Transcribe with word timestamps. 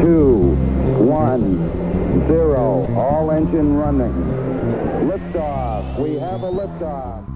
two, 0.00 0.56
one, 1.02 1.56
zero. 2.28 2.86
All 2.96 3.30
engine 3.30 3.76
running. 3.76 4.12
Liftoff. 5.08 5.98
We 5.98 6.18
have 6.18 6.42
a 6.42 6.50
liftoff. 6.50 7.26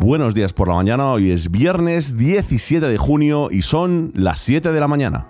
Buenos 0.00 0.32
días 0.32 0.52
por 0.52 0.68
la 0.68 0.74
mañana, 0.74 1.10
hoy 1.12 1.32
es 1.32 1.50
viernes 1.50 2.16
17 2.16 2.86
de 2.86 2.96
junio 2.96 3.48
y 3.50 3.62
son 3.62 4.12
las 4.14 4.38
7 4.38 4.72
de 4.72 4.80
la 4.80 4.88
mañana. 4.88 5.26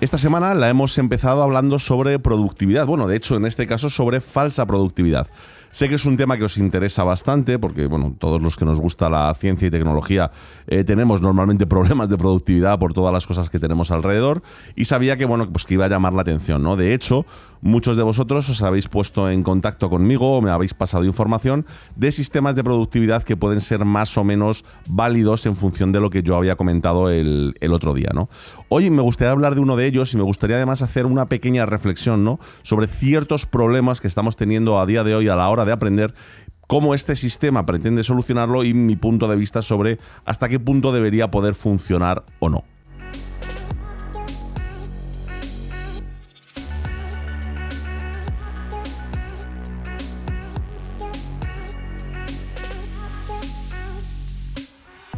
Esta 0.00 0.16
semana 0.16 0.54
la 0.54 0.70
hemos 0.70 0.96
empezado 0.96 1.42
hablando 1.42 1.78
sobre 1.78 2.18
productividad, 2.18 2.86
bueno, 2.86 3.06
de 3.06 3.16
hecho 3.16 3.36
en 3.36 3.44
este 3.44 3.66
caso 3.66 3.90
sobre 3.90 4.22
falsa 4.22 4.64
productividad. 4.64 5.28
Sé 5.72 5.88
que 5.88 5.94
es 5.94 6.04
un 6.04 6.16
tema 6.16 6.36
que 6.36 6.42
os 6.42 6.58
interesa 6.58 7.04
bastante 7.04 7.58
porque, 7.58 7.86
bueno, 7.86 8.16
todos 8.18 8.42
los 8.42 8.56
que 8.56 8.64
nos 8.64 8.80
gusta 8.80 9.08
la 9.08 9.32
ciencia 9.34 9.68
y 9.68 9.70
tecnología 9.70 10.32
eh, 10.66 10.82
tenemos 10.82 11.22
normalmente 11.22 11.64
problemas 11.68 12.08
de 12.08 12.18
productividad 12.18 12.78
por 12.78 12.92
todas 12.92 13.12
las 13.12 13.26
cosas 13.26 13.50
que 13.50 13.60
tenemos 13.60 13.92
alrededor 13.92 14.42
y 14.74 14.86
sabía 14.86 15.16
que, 15.16 15.26
bueno, 15.26 15.48
pues 15.52 15.64
que 15.64 15.74
iba 15.74 15.84
a 15.84 15.88
llamar 15.88 16.12
la 16.12 16.22
atención, 16.22 16.64
¿no? 16.64 16.74
De 16.74 16.92
hecho, 16.92 17.24
muchos 17.60 17.96
de 17.96 18.02
vosotros 18.02 18.48
os 18.48 18.62
habéis 18.62 18.88
puesto 18.88 19.30
en 19.30 19.44
contacto 19.44 19.88
conmigo 19.88 20.36
o 20.36 20.42
me 20.42 20.50
habéis 20.50 20.74
pasado 20.74 21.04
información 21.04 21.64
de 21.94 22.10
sistemas 22.10 22.56
de 22.56 22.64
productividad 22.64 23.22
que 23.22 23.36
pueden 23.36 23.60
ser 23.60 23.84
más 23.84 24.18
o 24.18 24.24
menos 24.24 24.64
válidos 24.88 25.46
en 25.46 25.54
función 25.54 25.92
de 25.92 26.00
lo 26.00 26.10
que 26.10 26.24
yo 26.24 26.34
había 26.34 26.56
comentado 26.56 27.10
el, 27.10 27.54
el 27.60 27.72
otro 27.72 27.94
día, 27.94 28.10
¿no? 28.12 28.28
Hoy 28.70 28.90
me 28.90 29.02
gustaría 29.02 29.30
hablar 29.30 29.54
de 29.54 29.60
uno 29.60 29.76
de 29.76 29.86
ellos 29.86 29.89
y 29.90 30.16
me 30.16 30.22
gustaría 30.22 30.56
además 30.56 30.82
hacer 30.82 31.04
una 31.04 31.28
pequeña 31.28 31.66
reflexión, 31.66 32.24
¿no? 32.24 32.38
Sobre 32.62 32.86
ciertos 32.86 33.44
problemas 33.44 34.00
que 34.00 34.06
estamos 34.06 34.36
teniendo 34.36 34.78
a 34.78 34.86
día 34.86 35.02
de 35.04 35.14
hoy 35.14 35.28
a 35.28 35.36
la 35.36 35.48
hora 35.48 35.64
de 35.64 35.72
aprender 35.72 36.14
cómo 36.66 36.94
este 36.94 37.16
sistema 37.16 37.66
pretende 37.66 38.04
solucionarlo 38.04 38.62
y 38.62 38.72
mi 38.72 38.94
punto 38.94 39.26
de 39.26 39.36
vista 39.36 39.62
sobre 39.62 39.98
hasta 40.24 40.48
qué 40.48 40.60
punto 40.60 40.92
debería 40.92 41.30
poder 41.30 41.56
funcionar 41.56 42.24
o 42.38 42.48
no. 42.48 42.62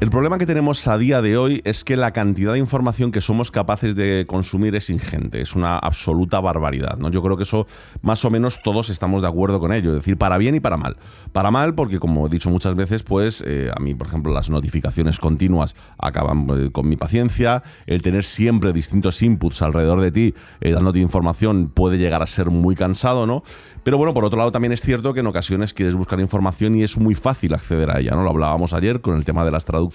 El 0.02 0.10
problema 0.10 0.36
que 0.36 0.46
tenemos 0.46 0.88
a 0.88 0.98
día 0.98 1.22
de 1.22 1.36
hoy 1.36 1.60
es 1.62 1.84
que 1.84 1.96
la 1.96 2.10
cantidad 2.10 2.54
de 2.54 2.58
información 2.58 3.12
que 3.12 3.20
somos 3.20 3.52
capaces 3.52 3.94
de 3.94 4.26
consumir 4.26 4.74
es 4.74 4.90
ingente, 4.90 5.40
es 5.40 5.54
una 5.54 5.78
absoluta 5.78 6.40
barbaridad. 6.40 6.98
¿no? 6.98 7.08
Yo 7.08 7.22
creo 7.22 7.36
que 7.36 7.44
eso 7.44 7.68
más 8.00 8.24
o 8.24 8.30
menos 8.30 8.62
todos 8.64 8.90
estamos 8.90 9.22
de 9.22 9.28
acuerdo 9.28 9.60
con 9.60 9.72
ello, 9.72 9.90
es 9.90 9.98
decir, 9.98 10.18
para 10.18 10.38
bien 10.38 10.56
y 10.56 10.60
para 10.60 10.76
mal. 10.76 10.96
Para 11.30 11.52
mal 11.52 11.76
porque, 11.76 12.00
como 12.00 12.26
he 12.26 12.30
dicho 12.30 12.50
muchas 12.50 12.74
veces, 12.74 13.04
pues 13.04 13.44
eh, 13.46 13.70
a 13.72 13.78
mí, 13.78 13.94
por 13.94 14.08
ejemplo, 14.08 14.32
las 14.32 14.50
notificaciones 14.50 15.20
continuas 15.20 15.76
acaban 15.98 16.48
eh, 16.50 16.70
con 16.72 16.88
mi 16.88 16.96
paciencia, 16.96 17.62
el 17.86 18.02
tener 18.02 18.24
siempre 18.24 18.72
distintos 18.72 19.22
inputs 19.22 19.62
alrededor 19.62 20.00
de 20.00 20.10
ti 20.10 20.34
eh, 20.62 20.72
dándote 20.72 20.98
información 20.98 21.70
puede 21.72 21.98
llegar 21.98 22.22
a 22.22 22.26
ser 22.26 22.50
muy 22.50 22.74
cansado, 22.74 23.24
¿no? 23.24 23.44
Pero 23.84 23.98
bueno, 23.98 24.14
por 24.14 24.24
otro 24.24 24.38
lado 24.38 24.50
también 24.50 24.72
es 24.72 24.80
cierto 24.80 25.14
que 25.14 25.20
en 25.20 25.28
ocasiones 25.28 25.72
quieres 25.72 25.94
buscar 25.94 26.18
información 26.18 26.74
y 26.74 26.82
es 26.82 26.96
muy 26.96 27.14
fácil 27.14 27.54
acceder 27.54 27.88
a 27.90 28.00
ella, 28.00 28.16
¿no? 28.16 28.24
Lo 28.24 28.30
hablábamos 28.30 28.72
ayer 28.72 29.00
con 29.00 29.16
el 29.16 29.24
tema 29.24 29.44
de 29.44 29.52
las 29.52 29.64
traducciones 29.64 29.91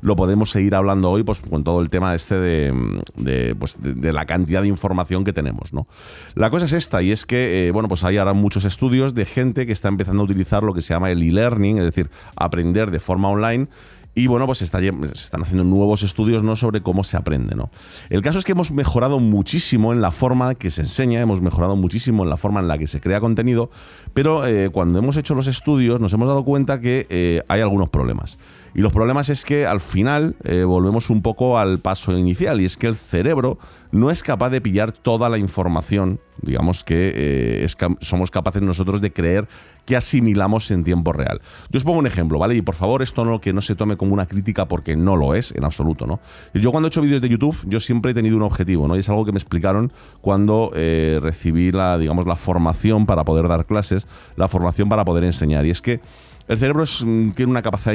lo 0.00 0.16
podemos 0.16 0.50
seguir 0.50 0.74
hablando 0.74 1.10
hoy 1.10 1.22
pues, 1.22 1.40
con 1.40 1.64
todo 1.64 1.80
el 1.80 1.90
tema 1.90 2.14
este 2.14 2.36
de, 2.36 3.54
pues, 3.58 3.76
de, 3.78 4.12
la 4.12 4.26
cantidad 4.26 4.62
de 4.62 4.68
información 4.68 5.24
que 5.24 5.32
tenemos. 5.32 5.72
¿no? 5.72 5.86
La 6.34 6.50
cosa 6.50 6.66
es 6.66 6.72
esta, 6.72 7.02
y 7.02 7.10
es 7.10 7.26
que 7.26 7.68
eh, 7.68 7.70
bueno, 7.70 7.88
pues 7.88 8.04
hay 8.04 8.18
ahora 8.18 8.32
muchos 8.32 8.64
estudios 8.64 9.14
de 9.14 9.24
gente 9.24 9.66
que 9.66 9.72
está 9.72 9.88
empezando 9.88 10.22
a 10.22 10.24
utilizar 10.24 10.62
lo 10.62 10.74
que 10.74 10.80
se 10.80 10.94
llama 10.94 11.10
el 11.10 11.22
e-learning, 11.22 11.78
es 11.78 11.84
decir, 11.84 12.10
aprender 12.36 12.90
de 12.90 13.00
forma 13.00 13.28
online 13.28 13.68
y 14.14 14.28
bueno, 14.28 14.46
pues 14.46 14.58
se, 14.58 14.64
están 14.64 15.42
haciendo 15.42 15.64
nuevos 15.64 16.02
estudios 16.02 16.42
¿no? 16.42 16.54
sobre 16.54 16.82
cómo 16.82 17.02
se 17.02 17.16
aprende. 17.16 17.56
¿no? 17.56 17.70
El 18.10 18.22
caso 18.22 18.38
es 18.38 18.44
que 18.44 18.52
hemos 18.52 18.70
mejorado 18.70 19.18
muchísimo 19.18 19.92
en 19.92 20.00
la 20.00 20.12
forma 20.12 20.54
que 20.54 20.70
se 20.70 20.82
enseña, 20.82 21.20
hemos 21.20 21.42
mejorado 21.42 21.74
muchísimo 21.74 22.22
en 22.22 22.30
la 22.30 22.36
forma 22.36 22.60
en 22.60 22.68
la 22.68 22.78
que 22.78 22.86
se 22.86 23.00
crea 23.00 23.20
contenido, 23.20 23.70
pero 24.12 24.46
eh, 24.46 24.70
cuando 24.70 24.98
hemos 25.00 25.16
hecho 25.16 25.34
los 25.34 25.48
estudios 25.48 26.00
nos 26.00 26.12
hemos 26.12 26.28
dado 26.28 26.44
cuenta 26.44 26.80
que 26.80 27.06
eh, 27.10 27.42
hay 27.48 27.60
algunos 27.60 27.88
problemas. 27.88 28.38
Y 28.74 28.80
los 28.80 28.92
problemas 28.92 29.28
es 29.28 29.44
que 29.44 29.66
al 29.66 29.80
final 29.80 30.34
eh, 30.42 30.64
volvemos 30.64 31.08
un 31.08 31.22
poco 31.22 31.58
al 31.58 31.78
paso 31.78 32.16
inicial 32.18 32.60
y 32.60 32.64
es 32.64 32.76
que 32.76 32.88
el 32.88 32.96
cerebro 32.96 33.58
no 33.92 34.10
es 34.10 34.24
capaz 34.24 34.50
de 34.50 34.60
pillar 34.60 34.90
toda 34.90 35.28
la 35.28 35.38
información, 35.38 36.18
digamos 36.42 36.82
que 36.82 37.12
eh, 37.14 37.66
somos 38.00 38.32
capaces 38.32 38.62
nosotros 38.62 39.00
de 39.00 39.12
creer 39.12 39.46
que 39.84 39.94
asimilamos 39.94 40.72
en 40.72 40.82
tiempo 40.82 41.12
real. 41.12 41.40
Yo 41.70 41.78
os 41.78 41.84
pongo 41.84 42.00
un 42.00 42.08
ejemplo, 42.08 42.40
¿vale? 42.40 42.56
Y 42.56 42.62
por 42.62 42.74
favor, 42.74 43.02
esto 43.02 43.24
no 43.24 43.40
que 43.40 43.52
no 43.52 43.60
se 43.60 43.76
tome 43.76 43.96
como 43.96 44.12
una 44.12 44.26
crítica 44.26 44.66
porque 44.66 44.96
no 44.96 45.14
lo 45.14 45.36
es 45.36 45.52
en 45.52 45.62
absoluto, 45.64 46.06
¿no? 46.06 46.18
Yo 46.52 46.72
cuando 46.72 46.88
he 46.88 46.88
hecho 46.88 47.02
vídeos 47.02 47.22
de 47.22 47.28
YouTube, 47.28 47.56
yo 47.66 47.78
siempre 47.78 48.10
he 48.10 48.14
tenido 48.14 48.36
un 48.36 48.42
objetivo, 48.42 48.88
¿no? 48.88 48.96
Y 48.96 49.00
es 49.00 49.08
algo 49.08 49.24
que 49.24 49.30
me 49.30 49.38
explicaron 49.38 49.92
cuando 50.20 50.72
eh, 50.74 51.20
recibí 51.22 51.70
la, 51.70 51.96
digamos, 51.96 52.26
la 52.26 52.34
formación 52.34 53.06
para 53.06 53.22
poder 53.22 53.46
dar 53.46 53.66
clases, 53.66 54.08
la 54.34 54.48
formación 54.48 54.88
para 54.88 55.04
poder 55.04 55.22
enseñar. 55.22 55.64
Y 55.64 55.70
es 55.70 55.80
que 55.80 56.00
el 56.48 56.58
cerebro 56.58 56.84
mm, 56.84 57.30
tiene 57.30 57.50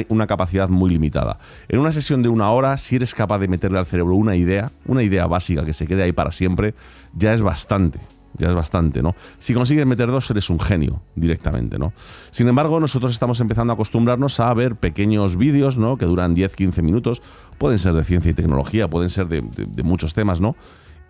una 0.08 0.26
capacidad, 0.26 0.68
muy 0.68 0.90
limitada. 0.90 1.38
En 1.68 1.78
una 1.78 1.92
sesión 1.92 2.22
de 2.22 2.28
una 2.28 2.50
hora, 2.50 2.76
si 2.76 2.96
eres 2.96 3.14
capaz 3.14 3.38
de 3.38 3.48
meterle 3.48 3.78
al 3.78 3.86
cerebro 3.86 4.14
una 4.14 4.36
idea, 4.36 4.70
una 4.86 5.02
idea 5.02 5.26
básica 5.26 5.64
que 5.64 5.72
se 5.72 5.86
quede 5.86 6.02
ahí 6.02 6.12
para 6.12 6.30
siempre, 6.30 6.74
ya 7.14 7.32
es 7.32 7.42
bastante 7.42 8.00
ya 8.38 8.48
es 8.48 8.54
bastante, 8.54 9.02
¿no? 9.02 9.16
Si 9.40 9.52
consigues 9.52 9.84
meter 9.84 10.08
dos, 10.08 10.30
eres 10.30 10.48
un 10.50 10.60
genio 10.60 11.02
directamente, 11.16 11.78
¿no? 11.78 11.92
Sin 12.30 12.46
embargo, 12.48 12.78
nosotros 12.78 13.10
estamos 13.10 13.40
empezando 13.40 13.72
a 13.72 13.74
acostumbrarnos 13.74 14.38
a 14.38 14.54
ver 14.54 14.76
pequeños 14.76 15.36
vídeos, 15.36 15.76
¿no? 15.78 15.96
Que 15.96 16.06
duran 16.06 16.32
10, 16.32 16.54
15 16.54 16.80
minutos, 16.80 17.22
pueden 17.58 17.78
ser 17.78 17.92
de 17.92 18.04
ciencia 18.04 18.30
y 18.30 18.34
tecnología, 18.34 18.88
pueden 18.88 19.10
ser 19.10 19.26
de 19.26 19.82
muchos 19.82 20.14
temas, 20.14 20.40
¿no? 20.40 20.54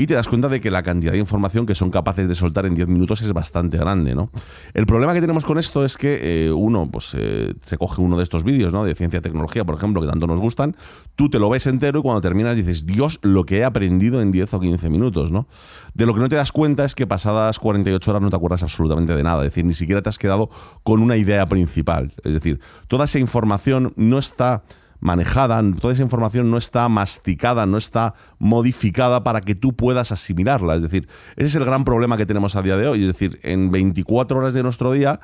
Y 0.00 0.06
te 0.06 0.14
das 0.14 0.28
cuenta 0.28 0.48
de 0.48 0.62
que 0.62 0.70
la 0.70 0.82
cantidad 0.82 1.12
de 1.12 1.18
información 1.18 1.66
que 1.66 1.74
son 1.74 1.90
capaces 1.90 2.26
de 2.26 2.34
soltar 2.34 2.64
en 2.64 2.74
10 2.74 2.88
minutos 2.88 3.20
es 3.20 3.34
bastante 3.34 3.76
grande, 3.76 4.14
¿no? 4.14 4.30
El 4.72 4.86
problema 4.86 5.12
que 5.12 5.20
tenemos 5.20 5.44
con 5.44 5.58
esto 5.58 5.84
es 5.84 5.98
que 5.98 6.46
eh, 6.46 6.50
uno, 6.50 6.88
pues 6.90 7.14
eh, 7.18 7.52
se 7.60 7.76
coge 7.76 8.00
uno 8.00 8.16
de 8.16 8.22
estos 8.22 8.42
vídeos, 8.42 8.72
¿no? 8.72 8.82
De 8.82 8.94
ciencia 8.94 9.18
y 9.18 9.20
tecnología, 9.20 9.62
por 9.66 9.74
ejemplo, 9.74 10.00
que 10.00 10.08
tanto 10.08 10.26
nos 10.26 10.40
gustan, 10.40 10.74
tú 11.16 11.28
te 11.28 11.38
lo 11.38 11.50
ves 11.50 11.66
entero 11.66 11.98
y 11.98 12.02
cuando 12.02 12.22
terminas 12.22 12.56
dices, 12.56 12.86
Dios, 12.86 13.18
lo 13.20 13.44
que 13.44 13.58
he 13.58 13.64
aprendido 13.64 14.22
en 14.22 14.30
10 14.30 14.54
o 14.54 14.60
15 14.60 14.88
minutos, 14.88 15.30
¿no? 15.30 15.46
De 15.92 16.06
lo 16.06 16.14
que 16.14 16.20
no 16.20 16.30
te 16.30 16.36
das 16.36 16.50
cuenta 16.50 16.86
es 16.86 16.94
que 16.94 17.06
pasadas 17.06 17.58
48 17.58 18.10
horas 18.10 18.22
no 18.22 18.30
te 18.30 18.36
acuerdas 18.36 18.62
absolutamente 18.62 19.14
de 19.14 19.22
nada, 19.22 19.44
es 19.44 19.50
decir, 19.50 19.66
ni 19.66 19.74
siquiera 19.74 20.00
te 20.00 20.08
has 20.08 20.16
quedado 20.16 20.48
con 20.82 21.02
una 21.02 21.18
idea 21.18 21.44
principal, 21.44 22.14
es 22.24 22.32
decir, 22.32 22.58
toda 22.88 23.04
esa 23.04 23.18
información 23.18 23.92
no 23.96 24.16
está 24.16 24.62
manejada, 25.00 25.62
toda 25.80 25.92
esa 25.92 26.02
información 26.02 26.50
no 26.50 26.56
está 26.56 26.88
masticada, 26.88 27.66
no 27.66 27.78
está 27.78 28.14
modificada 28.38 29.24
para 29.24 29.40
que 29.40 29.54
tú 29.54 29.74
puedas 29.74 30.12
asimilarla. 30.12 30.76
Es 30.76 30.82
decir, 30.82 31.08
ese 31.36 31.46
es 31.46 31.54
el 31.56 31.64
gran 31.64 31.84
problema 31.84 32.16
que 32.16 32.26
tenemos 32.26 32.56
a 32.56 32.62
día 32.62 32.76
de 32.76 32.86
hoy. 32.86 33.00
Es 33.00 33.06
decir, 33.06 33.40
en 33.42 33.70
24 33.70 34.38
horas 34.38 34.52
de 34.52 34.62
nuestro 34.62 34.92
día, 34.92 35.20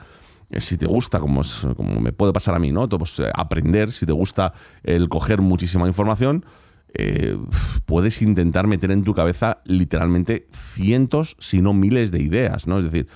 eh, 0.50 0.60
si 0.60 0.76
te 0.76 0.86
gusta, 0.86 1.20
como, 1.20 1.42
como 1.76 2.00
me 2.00 2.12
puede 2.12 2.32
pasar 2.32 2.54
a 2.54 2.58
mí, 2.58 2.72
¿no? 2.72 2.88
Pues, 2.88 3.18
eh, 3.20 3.30
aprender, 3.34 3.92
si 3.92 4.06
te 4.06 4.12
gusta 4.12 4.52
el 4.82 5.08
coger 5.08 5.40
muchísima 5.40 5.86
información, 5.86 6.44
eh, 6.94 7.36
puedes 7.84 8.22
intentar 8.22 8.66
meter 8.66 8.90
en 8.90 9.04
tu 9.04 9.14
cabeza 9.14 9.58
literalmente 9.64 10.46
cientos, 10.52 11.36
si 11.38 11.60
no 11.60 11.74
miles 11.74 12.10
de 12.10 12.22
ideas, 12.22 12.66
¿no? 12.66 12.78
Es 12.78 12.84
decir, 12.84 13.08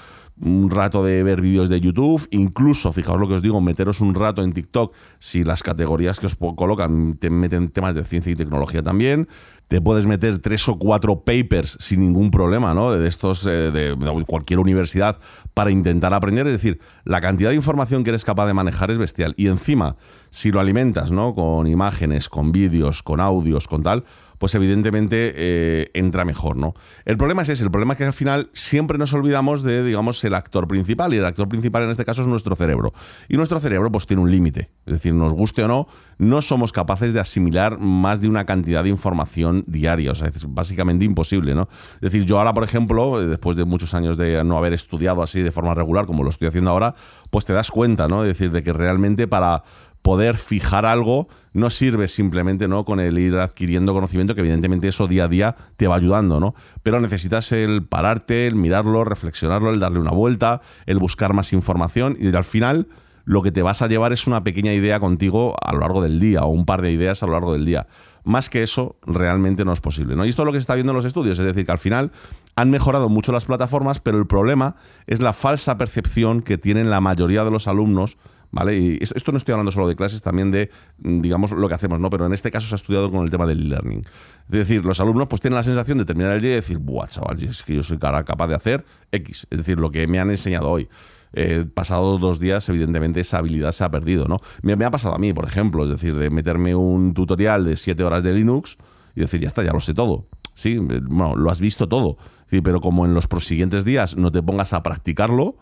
un 0.42 0.70
rato 0.70 1.04
de 1.04 1.22
ver 1.22 1.40
vídeos 1.40 1.68
de 1.68 1.80
YouTube, 1.80 2.26
incluso, 2.30 2.92
fijaos 2.92 3.20
lo 3.20 3.28
que 3.28 3.34
os 3.34 3.42
digo, 3.42 3.60
meteros 3.60 4.00
un 4.00 4.14
rato 4.14 4.42
en 4.42 4.52
TikTok 4.52 4.94
si 5.18 5.44
las 5.44 5.62
categorías 5.62 6.18
que 6.18 6.26
os 6.26 6.36
colocan 6.36 7.14
te 7.14 7.30
meten 7.30 7.68
temas 7.68 7.94
de 7.94 8.04
ciencia 8.04 8.32
y 8.32 8.36
tecnología 8.36 8.82
también. 8.82 9.28
Te 9.68 9.80
puedes 9.80 10.04
meter 10.04 10.40
tres 10.40 10.68
o 10.68 10.78
cuatro 10.78 11.20
papers 11.20 11.76
sin 11.78 12.00
ningún 12.00 12.32
problema, 12.32 12.74
¿no? 12.74 12.90
De 12.90 13.06
estos, 13.06 13.46
eh, 13.46 13.70
de, 13.70 14.24
cualquier 14.26 14.58
universidad 14.58 15.18
para 15.54 15.70
intentar 15.70 16.12
aprender. 16.12 16.48
Es 16.48 16.54
decir, 16.54 16.80
la 17.04 17.20
cantidad 17.20 17.50
de 17.50 17.56
información 17.56 18.02
que 18.02 18.10
eres 18.10 18.24
capaz 18.24 18.46
de 18.46 18.54
manejar 18.54 18.90
es 18.90 18.98
bestial. 18.98 19.32
Y 19.36 19.46
encima, 19.46 19.94
si 20.30 20.50
lo 20.50 20.58
alimentas, 20.58 21.12
¿no? 21.12 21.36
Con 21.36 21.68
imágenes, 21.68 22.28
con 22.28 22.50
vídeos, 22.50 23.04
con 23.04 23.20
audios, 23.20 23.68
con 23.68 23.84
tal, 23.84 24.04
pues 24.40 24.54
evidentemente 24.54 25.34
eh, 25.36 25.90
entra 25.92 26.24
mejor, 26.24 26.56
¿no? 26.56 26.72
El 27.04 27.18
problema 27.18 27.42
es 27.42 27.50
ese, 27.50 27.62
el 27.62 27.70
problema 27.70 27.92
es 27.92 27.98
que 27.98 28.04
al 28.04 28.14
final 28.14 28.48
siempre 28.54 28.96
nos 28.96 29.12
olvidamos 29.12 29.62
de, 29.62 29.84
digamos, 29.84 30.24
el 30.24 30.32
actor 30.32 30.66
principal, 30.66 31.12
y 31.12 31.18
el 31.18 31.26
actor 31.26 31.46
principal 31.46 31.82
en 31.82 31.90
este 31.90 32.06
caso 32.06 32.22
es 32.22 32.26
nuestro 32.26 32.56
cerebro. 32.56 32.94
Y 33.28 33.36
nuestro 33.36 33.60
cerebro 33.60 33.92
pues 33.92 34.06
tiene 34.06 34.22
un 34.22 34.30
límite, 34.30 34.70
es 34.86 34.94
decir, 34.94 35.12
nos 35.12 35.34
guste 35.34 35.62
o 35.64 35.68
no, 35.68 35.88
no 36.16 36.40
somos 36.40 36.72
capaces 36.72 37.12
de 37.12 37.20
asimilar 37.20 37.78
más 37.78 38.22
de 38.22 38.28
una 38.28 38.46
cantidad 38.46 38.82
de 38.82 38.88
información 38.88 39.62
diaria, 39.66 40.12
o 40.12 40.14
sea, 40.14 40.28
es 40.28 40.46
básicamente 40.48 41.04
imposible, 41.04 41.54
¿no? 41.54 41.68
Es 41.96 42.00
decir, 42.00 42.24
yo 42.24 42.38
ahora, 42.38 42.54
por 42.54 42.64
ejemplo, 42.64 43.20
después 43.20 43.58
de 43.58 43.66
muchos 43.66 43.92
años 43.92 44.16
de 44.16 44.42
no 44.42 44.56
haber 44.56 44.72
estudiado 44.72 45.22
así 45.22 45.42
de 45.42 45.52
forma 45.52 45.74
regular 45.74 46.06
como 46.06 46.22
lo 46.22 46.30
estoy 46.30 46.48
haciendo 46.48 46.70
ahora, 46.70 46.94
pues 47.28 47.44
te 47.44 47.52
das 47.52 47.70
cuenta, 47.70 48.08
¿no? 48.08 48.24
Es 48.24 48.28
decir, 48.28 48.52
de 48.52 48.62
que 48.62 48.72
realmente 48.72 49.28
para 49.28 49.64
poder 50.02 50.36
fijar 50.36 50.86
algo 50.86 51.28
no 51.52 51.68
sirve 51.70 52.08
simplemente 52.08 52.68
¿no? 52.68 52.84
con 52.84 53.00
el 53.00 53.18
ir 53.18 53.36
adquiriendo 53.36 53.92
conocimiento, 53.92 54.34
que 54.34 54.40
evidentemente 54.40 54.88
eso 54.88 55.06
día 55.06 55.24
a 55.24 55.28
día 55.28 55.56
te 55.76 55.88
va 55.88 55.96
ayudando, 55.96 56.40
¿no? 56.40 56.54
Pero 56.82 57.00
necesitas 57.00 57.52
el 57.52 57.84
pararte, 57.84 58.46
el 58.46 58.54
mirarlo, 58.54 59.04
reflexionarlo, 59.04 59.70
el 59.70 59.80
darle 59.80 59.98
una 59.98 60.12
vuelta, 60.12 60.60
el 60.86 60.98
buscar 60.98 61.34
más 61.34 61.52
información 61.52 62.16
y 62.20 62.34
al 62.34 62.44
final 62.44 62.86
lo 63.24 63.42
que 63.42 63.52
te 63.52 63.62
vas 63.62 63.82
a 63.82 63.86
llevar 63.86 64.12
es 64.12 64.26
una 64.26 64.42
pequeña 64.42 64.72
idea 64.72 64.98
contigo 64.98 65.54
a 65.60 65.72
lo 65.72 65.80
largo 65.80 66.02
del 66.02 66.18
día 66.18 66.44
o 66.44 66.48
un 66.48 66.64
par 66.64 66.82
de 66.82 66.90
ideas 66.92 67.22
a 67.22 67.26
lo 67.26 67.32
largo 67.32 67.52
del 67.52 67.64
día. 67.64 67.86
Más 68.24 68.50
que 68.50 68.62
eso, 68.62 68.96
realmente 69.06 69.64
no 69.64 69.72
es 69.72 69.80
posible. 69.80 70.16
¿no? 70.16 70.24
Y 70.24 70.30
esto 70.30 70.42
es 70.42 70.46
lo 70.46 70.52
que 70.52 70.58
se 70.58 70.62
está 70.62 70.74
viendo 70.74 70.92
en 70.92 70.96
los 70.96 71.04
estudios, 71.04 71.38
es 71.38 71.44
decir, 71.44 71.64
que 71.64 71.72
al 71.72 71.78
final 71.78 72.12
han 72.56 72.70
mejorado 72.70 73.08
mucho 73.08 73.32
las 73.32 73.44
plataformas, 73.44 74.00
pero 74.00 74.18
el 74.18 74.26
problema 74.26 74.76
es 75.06 75.20
la 75.20 75.32
falsa 75.32 75.78
percepción 75.78 76.42
que 76.42 76.58
tienen 76.58 76.90
la 76.90 77.00
mayoría 77.00 77.44
de 77.44 77.50
los 77.50 77.68
alumnos 77.68 78.18
¿vale? 78.50 78.78
Y 78.78 78.98
esto 79.00 79.32
no 79.32 79.38
estoy 79.38 79.52
hablando 79.52 79.72
solo 79.72 79.88
de 79.88 79.96
clases, 79.96 80.22
también 80.22 80.50
de, 80.50 80.70
mm, 80.98 81.20
digamos, 81.20 81.52
lo 81.52 81.68
que 81.68 81.74
hacemos, 81.74 82.00
¿no? 82.00 82.10
Pero 82.10 82.26
en 82.26 82.32
este 82.32 82.50
caso 82.50 82.66
se 82.66 82.74
ha 82.74 82.76
estudiado 82.76 83.10
con 83.10 83.24
el 83.24 83.30
tema 83.30 83.46
del 83.46 83.60
e-learning. 83.60 84.00
Es 84.00 84.50
decir, 84.50 84.84
los 84.84 85.00
alumnos 85.00 85.28
pues 85.28 85.40
tienen 85.40 85.56
la 85.56 85.62
sensación 85.62 85.98
de 85.98 86.04
terminar 86.04 86.32
el 86.32 86.40
día 86.40 86.52
y 86.52 86.56
decir, 86.56 86.78
buah, 86.78 87.08
chaval, 87.08 87.42
es 87.42 87.62
que 87.62 87.74
yo 87.74 87.82
soy 87.82 87.98
capaz 87.98 88.48
de 88.48 88.54
hacer 88.54 88.84
X, 89.12 89.46
es 89.50 89.58
decir, 89.58 89.78
lo 89.78 89.90
que 89.90 90.06
me 90.06 90.18
han 90.18 90.30
enseñado 90.30 90.68
hoy. 90.68 90.88
Eh, 91.32 91.64
pasado 91.72 92.18
dos 92.18 92.40
días, 92.40 92.68
evidentemente, 92.68 93.20
esa 93.20 93.38
habilidad 93.38 93.72
se 93.72 93.84
ha 93.84 93.90
perdido, 93.90 94.26
¿no? 94.26 94.40
Me, 94.62 94.72
ha 94.84 94.90
pasado 94.90 95.14
a 95.14 95.18
mí, 95.18 95.32
por 95.32 95.46
ejemplo, 95.46 95.84
es 95.84 95.90
decir, 95.90 96.16
de 96.16 96.28
meterme 96.30 96.74
un 96.74 97.14
tutorial 97.14 97.64
de 97.64 97.76
siete 97.76 98.02
horas 98.02 98.22
de 98.22 98.32
Linux 98.32 98.78
y 99.14 99.20
decir, 99.20 99.40
ya 99.40 99.48
está, 99.48 99.62
ya 99.62 99.72
lo 99.72 99.80
sé 99.80 99.94
todo. 99.94 100.26
Sí, 100.54 100.78
bueno, 100.78 101.36
lo 101.36 101.50
has 101.50 101.60
visto 101.60 101.88
todo. 101.88 102.16
Sí, 102.50 102.60
pero 102.60 102.80
como 102.80 103.06
en 103.06 103.14
los 103.14 103.28
prosiguientes 103.28 103.84
días 103.84 104.16
no 104.16 104.32
te 104.32 104.42
pongas 104.42 104.72
a 104.72 104.82
practicarlo, 104.82 105.56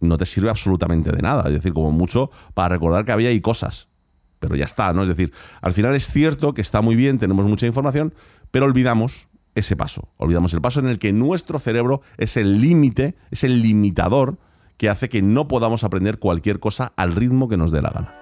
no 0.00 0.18
te 0.18 0.26
sirve 0.26 0.50
absolutamente 0.50 1.12
de 1.12 1.22
nada. 1.22 1.44
Es 1.46 1.54
decir, 1.54 1.72
como 1.72 1.90
mucho 1.90 2.30
para 2.54 2.70
recordar 2.70 3.04
que 3.04 3.12
había 3.12 3.28
ahí 3.28 3.40
cosas. 3.40 3.88
Pero 4.38 4.56
ya 4.56 4.64
está, 4.64 4.92
¿no? 4.92 5.02
Es 5.02 5.08
decir, 5.08 5.32
al 5.60 5.72
final 5.72 5.94
es 5.94 6.10
cierto 6.10 6.54
que 6.54 6.62
está 6.62 6.80
muy 6.80 6.96
bien, 6.96 7.18
tenemos 7.18 7.46
mucha 7.46 7.66
información, 7.66 8.14
pero 8.50 8.64
olvidamos 8.64 9.28
ese 9.54 9.76
paso. 9.76 10.08
Olvidamos 10.16 10.54
el 10.54 10.60
paso 10.60 10.80
en 10.80 10.86
el 10.86 10.98
que 10.98 11.12
nuestro 11.12 11.58
cerebro 11.58 12.00
es 12.16 12.36
el 12.36 12.60
límite, 12.60 13.16
es 13.30 13.44
el 13.44 13.62
limitador 13.62 14.38
que 14.78 14.88
hace 14.88 15.10
que 15.10 15.20
no 15.20 15.46
podamos 15.46 15.84
aprender 15.84 16.18
cualquier 16.18 16.58
cosa 16.58 16.92
al 16.96 17.14
ritmo 17.14 17.48
que 17.48 17.58
nos 17.58 17.70
dé 17.70 17.82
la 17.82 17.90
gana. 17.90 18.19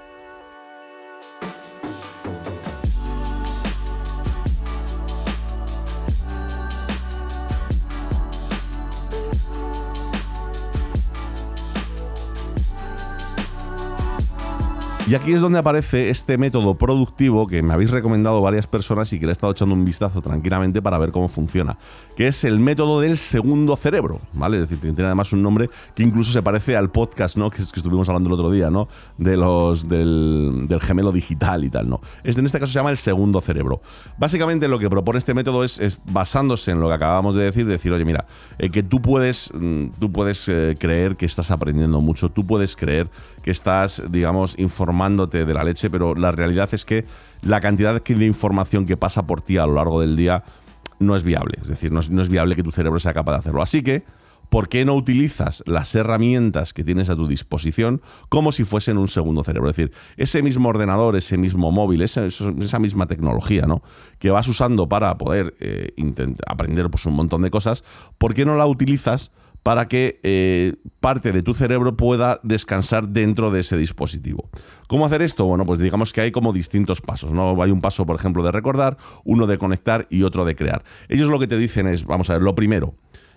Y 15.08 15.14
aquí 15.14 15.32
es 15.32 15.40
donde 15.40 15.58
aparece 15.58 16.10
este 16.10 16.36
método 16.36 16.74
productivo 16.74 17.46
que 17.46 17.62
me 17.62 17.72
habéis 17.72 17.90
recomendado 17.90 18.42
varias 18.42 18.66
personas 18.66 19.10
y 19.14 19.18
que 19.18 19.24
le 19.24 19.30
he 19.30 19.32
estado 19.32 19.52
echando 19.52 19.74
un 19.74 19.82
vistazo 19.82 20.20
tranquilamente 20.20 20.82
para 20.82 20.98
ver 20.98 21.12
cómo 21.12 21.28
funciona, 21.28 21.78
que 22.14 22.26
es 22.26 22.44
el 22.44 22.60
método 22.60 23.00
del 23.00 23.16
segundo 23.16 23.74
cerebro, 23.76 24.20
¿vale? 24.34 24.58
Es 24.58 24.68
decir, 24.68 24.80
tiene 24.80 25.06
además 25.06 25.32
un 25.32 25.42
nombre 25.42 25.70
que 25.94 26.02
incluso 26.02 26.30
se 26.30 26.42
parece 26.42 26.76
al 26.76 26.90
podcast, 26.90 27.38
¿no? 27.38 27.48
Que, 27.48 27.56
que 27.56 27.80
estuvimos 27.80 28.06
hablando 28.10 28.28
el 28.28 28.34
otro 28.34 28.50
día, 28.50 28.70
¿no? 28.70 28.86
De 29.16 29.38
los 29.38 29.88
del, 29.88 30.68
gemelo 30.82 31.10
digital 31.10 31.64
y 31.64 31.70
tal, 31.70 31.88
¿no? 31.88 32.02
Este, 32.22 32.40
en 32.40 32.46
este 32.46 32.60
caso 32.60 32.70
se 32.70 32.78
llama 32.78 32.90
el 32.90 32.98
segundo 32.98 33.40
cerebro. 33.40 33.80
Básicamente 34.18 34.68
lo 34.68 34.78
que 34.78 34.90
propone 34.90 35.20
este 35.20 35.32
método 35.32 35.64
es, 35.64 36.00
basándose 36.04 36.72
en 36.72 36.80
lo 36.80 36.88
que 36.88 36.94
acabamos 36.94 37.34
de 37.34 37.44
decir, 37.44 37.64
decir, 37.64 37.92
oye, 37.92 38.04
mira, 38.04 38.26
eh, 38.58 38.68
que 38.68 38.82
tú 38.82 39.00
puedes, 39.00 39.50
mm, 39.54 39.86
tú 39.98 40.12
puedes 40.12 40.46
eh, 40.50 40.76
creer 40.78 41.16
que 41.16 41.24
estás 41.24 41.50
aprendiendo 41.50 42.02
mucho, 42.02 42.28
tú 42.28 42.46
puedes 42.46 42.76
creer 42.76 43.08
que 43.40 43.50
estás, 43.50 44.02
digamos, 44.10 44.58
informando 44.58 44.97
de 44.98 45.54
la 45.54 45.64
leche, 45.64 45.90
pero 45.90 46.14
la 46.14 46.32
realidad 46.32 46.68
es 46.72 46.84
que 46.84 47.04
la 47.42 47.60
cantidad 47.60 48.02
de 48.02 48.26
información 48.26 48.84
que 48.84 48.96
pasa 48.96 49.26
por 49.26 49.40
ti 49.40 49.56
a 49.58 49.66
lo 49.66 49.74
largo 49.74 50.00
del 50.00 50.16
día 50.16 50.42
no 50.98 51.14
es 51.14 51.22
viable. 51.22 51.58
Es 51.62 51.68
decir, 51.68 51.92
no 51.92 52.00
es, 52.00 52.28
viable 52.28 52.56
que 52.56 52.62
tu 52.62 52.72
cerebro 52.72 52.98
sea 52.98 53.14
capaz 53.14 53.32
de 53.32 53.38
hacerlo. 53.38 53.62
Así 53.62 53.82
que, 53.82 54.02
¿por 54.48 54.68
qué 54.68 54.84
no 54.84 54.94
utilizas 54.94 55.62
las 55.66 55.94
herramientas 55.94 56.72
que 56.72 56.82
tienes 56.82 57.10
a 57.10 57.16
tu 57.16 57.28
disposición 57.28 58.02
como 58.28 58.50
si 58.50 58.64
fuesen 58.64 58.98
un 58.98 59.06
segundo 59.06 59.44
cerebro? 59.44 59.70
Es 59.70 59.76
decir, 59.76 59.92
ese 60.16 60.42
mismo 60.42 60.68
ordenador, 60.68 61.14
ese 61.14 61.38
mismo 61.38 61.70
móvil, 61.70 62.02
esa, 62.02 62.78
misma 62.80 63.06
tecnología 63.06 63.66
¿no? 63.66 63.82
que 64.18 64.30
vas 64.30 64.48
usando 64.48 64.88
para 64.88 65.16
poder 65.16 65.54
eh, 65.60 65.92
aprender 66.46 66.90
pues, 66.90 67.06
un 67.06 67.14
montón 67.14 67.42
de 67.42 67.50
cosas, 67.50 67.84
¿por 68.18 68.34
qué 68.34 68.44
no 68.44 68.56
la 68.56 68.66
utilizas? 68.66 69.30
Para 69.68 69.86
que 69.86 70.18
eh, 70.22 70.76
parte 70.98 71.30
de 71.30 71.42
tu 71.42 71.52
cerebro 71.52 71.94
pueda 71.94 72.40
descansar 72.42 73.10
dentro 73.10 73.50
de 73.50 73.60
ese 73.60 73.76
dispositivo. 73.76 74.48
¿Cómo 74.86 75.04
hacer 75.04 75.20
esto? 75.20 75.44
Bueno, 75.44 75.66
pues 75.66 75.78
digamos 75.78 76.14
que 76.14 76.22
hay 76.22 76.32
como 76.32 76.54
distintos 76.54 77.02
pasos, 77.02 77.34
¿no? 77.34 77.62
Hay 77.62 77.70
un 77.70 77.82
paso, 77.82 78.06
por 78.06 78.16
ejemplo, 78.16 78.42
de 78.42 78.50
recordar, 78.50 78.96
uno 79.24 79.46
de 79.46 79.58
conectar 79.58 80.06
y 80.08 80.22
otro 80.22 80.46
de 80.46 80.56
crear. 80.56 80.84
Ellos 81.10 81.28
lo 81.28 81.38
que 81.38 81.46
te 81.46 81.58
dicen 81.58 81.86
es, 81.86 82.06
vamos 82.06 82.30
a 82.30 82.32
ver, 82.32 82.42
lo 82.42 82.54
primero, 82.54 82.94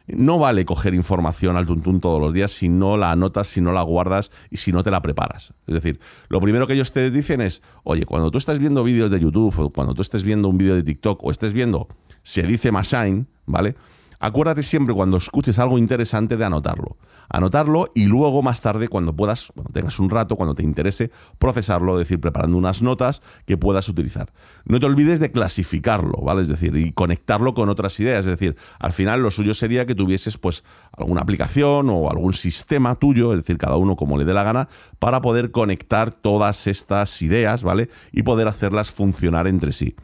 no 0.07 0.39
vale 0.39 0.63
coger 0.63 0.93
información 0.93 1.57
al 1.57 1.65
tuntún 1.65 1.99
todos 1.99 2.21
los 2.21 2.31
días 2.31 2.53
si 2.53 2.69
no 2.69 2.95
la 2.95 3.11
anotas, 3.11 3.47
si 3.47 3.59
no 3.59 3.73
la 3.73 3.81
guardas 3.81 4.31
y 4.49 4.55
si 4.55 4.71
no 4.71 4.83
te 4.83 4.91
la 4.91 5.01
preparas. 5.01 5.53
Es 5.67 5.73
decir, 5.73 5.99
lo 6.29 6.39
primero 6.39 6.65
que 6.65 6.75
ellos 6.75 6.93
te 6.93 7.11
dicen 7.11 7.41
es, 7.41 7.61
oye, 7.83 8.05
cuando 8.05 8.31
tú 8.31 8.37
estás 8.37 8.57
viendo 8.57 8.85
vídeos 8.85 9.11
de 9.11 9.19
YouTube 9.19 9.59
o 9.59 9.69
cuando 9.69 9.93
tú 9.93 10.01
estés 10.01 10.23
viendo 10.23 10.47
un 10.47 10.57
vídeo 10.57 10.75
de 10.75 10.83
TikTok 10.83 11.21
o 11.25 11.29
estés 11.29 11.51
viendo, 11.51 11.89
se 12.23 12.43
dice 12.43 12.71
Machine, 12.71 13.25
¿vale? 13.45 13.75
Acuérdate 14.23 14.61
siempre 14.61 14.93
cuando 14.93 15.17
escuches 15.17 15.57
algo 15.57 15.79
interesante 15.79 16.37
de 16.37 16.45
anotarlo. 16.45 16.97
Anotarlo 17.27 17.87
y 17.95 18.05
luego 18.05 18.43
más 18.43 18.61
tarde, 18.61 18.87
cuando 18.87 19.15
puedas, 19.15 19.51
cuando 19.51 19.73
tengas 19.73 19.97
un 19.99 20.11
rato, 20.11 20.35
cuando 20.35 20.53
te 20.53 20.61
interese, 20.61 21.09
procesarlo, 21.39 21.93
es 21.99 22.07
decir, 22.07 22.21
preparando 22.21 22.55
unas 22.55 22.83
notas 22.83 23.23
que 23.47 23.57
puedas 23.57 23.89
utilizar. 23.89 24.31
No 24.63 24.79
te 24.79 24.85
olvides 24.85 25.19
de 25.19 25.31
clasificarlo, 25.31 26.21
¿vale? 26.21 26.43
Es 26.43 26.49
decir, 26.49 26.75
y 26.75 26.91
conectarlo 26.91 27.55
con 27.55 27.69
otras 27.69 27.99
ideas. 27.99 28.19
Es 28.19 28.37
decir, 28.39 28.55
al 28.77 28.91
final 28.91 29.23
lo 29.23 29.31
suyo 29.31 29.55
sería 29.55 29.87
que 29.87 29.95
tuvieses 29.95 30.37
pues 30.37 30.63
alguna 30.95 31.21
aplicación 31.21 31.89
o 31.89 32.11
algún 32.11 32.33
sistema 32.33 32.93
tuyo, 32.93 33.33
es 33.33 33.39
decir, 33.39 33.57
cada 33.57 33.77
uno 33.77 33.95
como 33.95 34.19
le 34.19 34.25
dé 34.25 34.35
la 34.35 34.43
gana, 34.43 34.69
para 34.99 35.21
poder 35.21 35.49
conectar 35.49 36.11
todas 36.11 36.67
estas 36.67 37.23
ideas, 37.23 37.63
¿vale? 37.63 37.89
Y 38.11 38.21
poder 38.21 38.47
hacerlas 38.47 38.91
funcionar 38.91 39.47
entre 39.47 39.71
sí. 39.71 39.95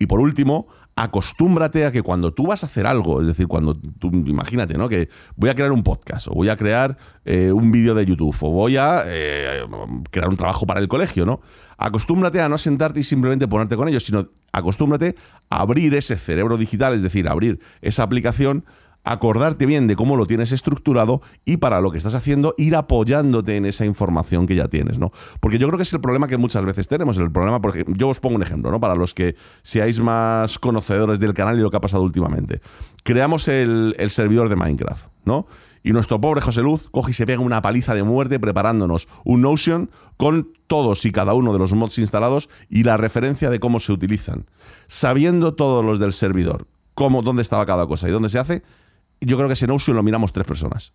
Y 0.00 0.06
por 0.06 0.18
último, 0.18 0.66
acostúmbrate 1.02 1.86
a 1.86 1.92
que 1.92 2.02
cuando 2.02 2.34
tú 2.34 2.48
vas 2.48 2.62
a 2.62 2.66
hacer 2.66 2.86
algo, 2.86 3.22
es 3.22 3.26
decir, 3.26 3.46
cuando 3.46 3.74
tú, 3.74 4.10
imagínate, 4.10 4.76
¿no? 4.76 4.86
Que 4.86 5.08
voy 5.34 5.48
a 5.48 5.54
crear 5.54 5.72
un 5.72 5.82
podcast, 5.82 6.28
o 6.28 6.32
voy 6.32 6.50
a 6.50 6.58
crear 6.58 6.98
eh, 7.24 7.50
un 7.52 7.72
vídeo 7.72 7.94
de 7.94 8.04
YouTube, 8.04 8.36
o 8.42 8.50
voy 8.50 8.76
a 8.76 9.04
eh, 9.06 9.64
crear 10.10 10.28
un 10.28 10.36
trabajo 10.36 10.66
para 10.66 10.78
el 10.78 10.88
colegio, 10.88 11.24
¿no? 11.24 11.40
Acostúmbrate 11.78 12.42
a 12.42 12.50
no 12.50 12.58
sentarte 12.58 13.00
y 13.00 13.02
simplemente 13.02 13.48
ponerte 13.48 13.76
con 13.76 13.88
ellos, 13.88 14.04
sino 14.04 14.28
acostúmbrate 14.52 15.16
a 15.48 15.62
abrir 15.62 15.94
ese 15.94 16.18
cerebro 16.18 16.58
digital, 16.58 16.92
es 16.92 17.00
decir, 17.00 17.28
abrir 17.28 17.60
esa 17.80 18.02
aplicación 18.02 18.66
acordarte 19.04 19.66
bien 19.66 19.86
de 19.86 19.96
cómo 19.96 20.16
lo 20.16 20.26
tienes 20.26 20.52
estructurado 20.52 21.22
y 21.44 21.56
para 21.56 21.80
lo 21.80 21.90
que 21.90 21.98
estás 21.98 22.14
haciendo 22.14 22.54
ir 22.58 22.76
apoyándote 22.76 23.56
en 23.56 23.66
esa 23.66 23.84
información 23.84 24.46
que 24.46 24.54
ya 24.54 24.68
tienes, 24.68 24.98
¿no? 24.98 25.12
Porque 25.40 25.58
yo 25.58 25.66
creo 25.68 25.78
que 25.78 25.84
es 25.84 25.92
el 25.92 26.00
problema 26.00 26.28
que 26.28 26.36
muchas 26.36 26.64
veces 26.64 26.88
tenemos, 26.88 27.16
el 27.18 27.30
problema, 27.30 27.60
porque 27.60 27.84
yo 27.88 28.08
os 28.08 28.20
pongo 28.20 28.36
un 28.36 28.42
ejemplo, 28.42 28.70
¿no? 28.70 28.80
Para 28.80 28.94
los 28.94 29.14
que 29.14 29.36
seáis 29.62 30.00
más 30.00 30.58
conocedores 30.58 31.18
del 31.20 31.34
canal 31.34 31.58
y 31.58 31.62
lo 31.62 31.70
que 31.70 31.76
ha 31.76 31.80
pasado 31.80 32.02
últimamente. 32.02 32.60
Creamos 33.02 33.48
el, 33.48 33.94
el 33.98 34.10
servidor 34.10 34.48
de 34.48 34.56
Minecraft, 34.56 35.06
¿no? 35.24 35.46
Y 35.82 35.92
nuestro 35.92 36.20
pobre 36.20 36.42
José 36.42 36.60
Luz 36.60 36.88
coge 36.90 37.12
y 37.12 37.14
se 37.14 37.26
pega 37.26 37.40
una 37.40 37.62
paliza 37.62 37.94
de 37.94 38.02
muerte 38.02 38.38
preparándonos 38.38 39.08
un 39.24 39.40
Notion 39.40 39.90
con 40.18 40.52
todos 40.66 41.04
y 41.06 41.12
cada 41.12 41.32
uno 41.32 41.52
de 41.52 41.58
los 41.58 41.72
mods 41.72 41.98
instalados 41.98 42.50
y 42.68 42.84
la 42.84 42.98
referencia 42.98 43.48
de 43.48 43.60
cómo 43.60 43.80
se 43.80 43.92
utilizan. 43.92 44.44
Sabiendo 44.88 45.54
todos 45.54 45.84
los 45.84 45.98
del 45.98 46.12
servidor, 46.12 46.66
cómo, 46.94 47.22
dónde 47.22 47.42
estaba 47.42 47.64
cada 47.64 47.86
cosa 47.86 48.08
y 48.08 48.12
dónde 48.12 48.28
se 48.28 48.38
hace, 48.38 48.62
yo 49.20 49.36
creo 49.36 49.48
que 49.48 49.54
ese 49.54 49.66
Notion 49.66 49.96
lo 49.96 50.02
miramos 50.02 50.32
tres 50.32 50.46
personas. 50.46 50.92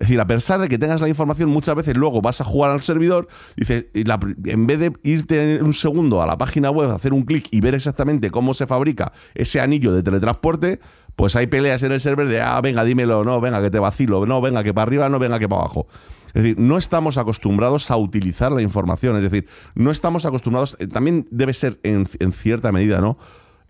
Es 0.00 0.08
decir, 0.08 0.18
a 0.18 0.26
pesar 0.26 0.58
de 0.58 0.68
que 0.70 0.78
tengas 0.78 1.02
la 1.02 1.10
información, 1.10 1.50
muchas 1.50 1.74
veces 1.74 1.94
luego 1.94 2.22
vas 2.22 2.40
a 2.40 2.44
jugar 2.44 2.70
al 2.70 2.80
servidor, 2.80 3.28
dices, 3.54 3.86
en 3.92 4.66
vez 4.66 4.78
de 4.78 4.92
irte 5.02 5.62
un 5.62 5.74
segundo 5.74 6.22
a 6.22 6.26
la 6.26 6.38
página 6.38 6.70
web, 6.70 6.90
hacer 6.90 7.12
un 7.12 7.24
clic 7.24 7.48
y 7.50 7.60
ver 7.60 7.74
exactamente 7.74 8.30
cómo 8.30 8.54
se 8.54 8.66
fabrica 8.66 9.12
ese 9.34 9.60
anillo 9.60 9.92
de 9.92 10.02
teletransporte, 10.02 10.80
pues 11.16 11.36
hay 11.36 11.48
peleas 11.48 11.82
en 11.82 11.92
el 11.92 12.00
server 12.00 12.28
de, 12.28 12.40
ah, 12.40 12.58
venga, 12.62 12.82
dímelo, 12.82 13.24
no, 13.24 13.42
venga, 13.42 13.60
que 13.60 13.68
te 13.68 13.78
vacilo, 13.78 14.24
no, 14.24 14.40
venga, 14.40 14.64
que 14.64 14.72
para 14.72 14.84
arriba, 14.84 15.10
no, 15.10 15.18
venga, 15.18 15.38
que 15.38 15.50
para 15.50 15.62
abajo. 15.62 15.86
Es 16.32 16.44
decir, 16.44 16.58
no 16.58 16.78
estamos 16.78 17.18
acostumbrados 17.18 17.90
a 17.90 17.98
utilizar 17.98 18.52
la 18.52 18.62
información, 18.62 19.18
es 19.18 19.24
decir, 19.24 19.46
no 19.74 19.90
estamos 19.90 20.24
acostumbrados, 20.24 20.78
eh, 20.80 20.86
también 20.86 21.28
debe 21.30 21.52
ser 21.52 21.78
en, 21.82 22.08
en 22.20 22.32
cierta 22.32 22.72
medida, 22.72 23.02
¿no? 23.02 23.18